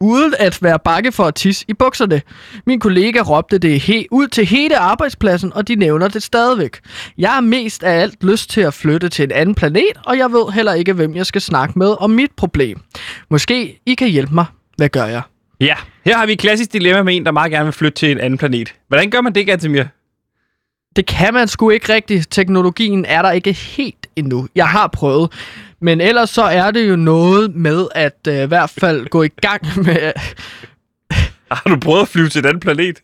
[0.00, 2.22] uden at være bange for at tisse i bukserne.
[2.66, 6.78] Min kollega råbte det he- ud til hele arbejdspladsen, og de nævner det stadigvæk.
[7.18, 10.32] Jeg har mest af alt lyst til at flytte til en anden planet, og jeg
[10.32, 12.80] ved heller ikke, hvem jeg skal snakke med om mit problem.
[13.30, 14.46] Måske I kan hjælpe mig.
[14.76, 15.22] Hvad gør jeg?
[15.60, 18.10] Ja, her har vi et klassisk dilemma med en, der meget gerne vil flytte til
[18.10, 18.74] en anden planet.
[18.88, 19.84] Hvordan gør man det, Gansimir?
[20.96, 22.26] Det kan man sgu ikke rigtigt.
[22.30, 24.48] Teknologien er der ikke helt endnu.
[24.54, 25.32] Jeg har prøvet.
[25.80, 29.28] Men ellers så er det jo noget med at øh, i hvert fald gå i
[29.28, 30.12] gang med...
[31.50, 32.96] Har du prøvet at flyve til en anden planet?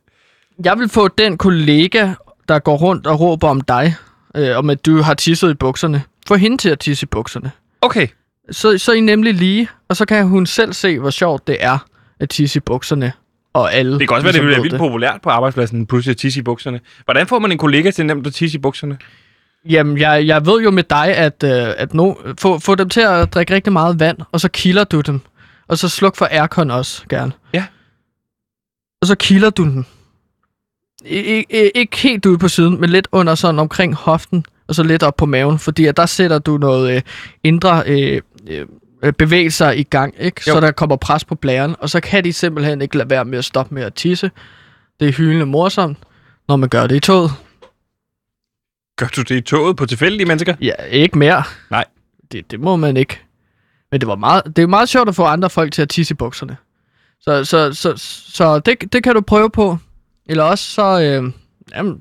[0.64, 2.12] Jeg vil få den kollega,
[2.48, 3.94] der går rundt og råber om dig,
[4.36, 6.02] øh, om at du har tisset i bukserne.
[6.28, 7.50] Få hende til at tisse i bukserne.
[7.80, 8.08] Okay.
[8.50, 11.56] Så, så er I nemlig lige, og så kan hun selv se, hvor sjovt det
[11.60, 11.78] er
[12.20, 13.12] at tisse i bukserne.
[13.52, 16.10] Og alle Det kan også være, det ligesom bliver ved vildt populært på arbejdspladsen, pludselig
[16.10, 16.80] at tisse i bukserne.
[17.04, 18.98] Hvordan får man en kollega til nemt at tisse i bukserne?
[19.68, 23.00] Jamen, jeg, jeg ved jo med dig, at, øh, at no, få, få dem til
[23.00, 25.20] at drikke rigtig meget vand, og så kilder du dem.
[25.68, 27.32] Og så sluk for aircon også, gerne.
[27.54, 27.64] Ja.
[29.00, 29.84] Og så kilder du dem.
[31.04, 34.82] I, I, ikke helt ude på siden, men lidt under sådan omkring hoften, og så
[34.82, 37.02] lidt op på maven, fordi at der sætter du noget øh,
[37.44, 38.20] indre øh,
[39.02, 40.42] øh, bevægelser i gang, ikke?
[40.48, 40.52] Jo.
[40.52, 43.38] Så der kommer pres på blæren, og så kan de simpelthen ikke lade være med
[43.38, 44.30] at stoppe med at tisse.
[45.00, 45.98] Det er hyldende morsomt,
[46.48, 47.30] når man gør det i toget.
[48.96, 50.54] Gør du det i toget på tilfældige mennesker?
[50.60, 51.42] Ja, ikke mere.
[51.70, 51.84] Nej.
[52.32, 53.20] Det, det må man ikke.
[53.90, 56.12] Men det, var meget, det er meget sjovt at få andre folk til at tisse
[56.12, 56.56] i bukserne.
[57.20, 57.92] Så, så, så,
[58.32, 59.78] så det, det kan du prøve på.
[60.26, 61.32] Eller også så, øh,
[61.76, 62.00] jamen,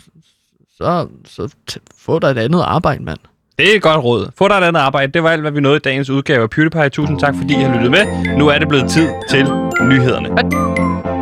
[0.78, 1.50] så, så
[1.98, 3.20] få dig et andet arbejde, mand.
[3.58, 4.32] Det er et godt råd.
[4.38, 5.12] Få dig et andet arbejde.
[5.12, 6.90] Det var alt, hvad vi nåede i dagens udgave af PewDiePie.
[6.90, 8.38] Tusind tak, fordi I har lyttet med.
[8.38, 9.44] Nu er det blevet tid til
[9.82, 11.15] nyhederne.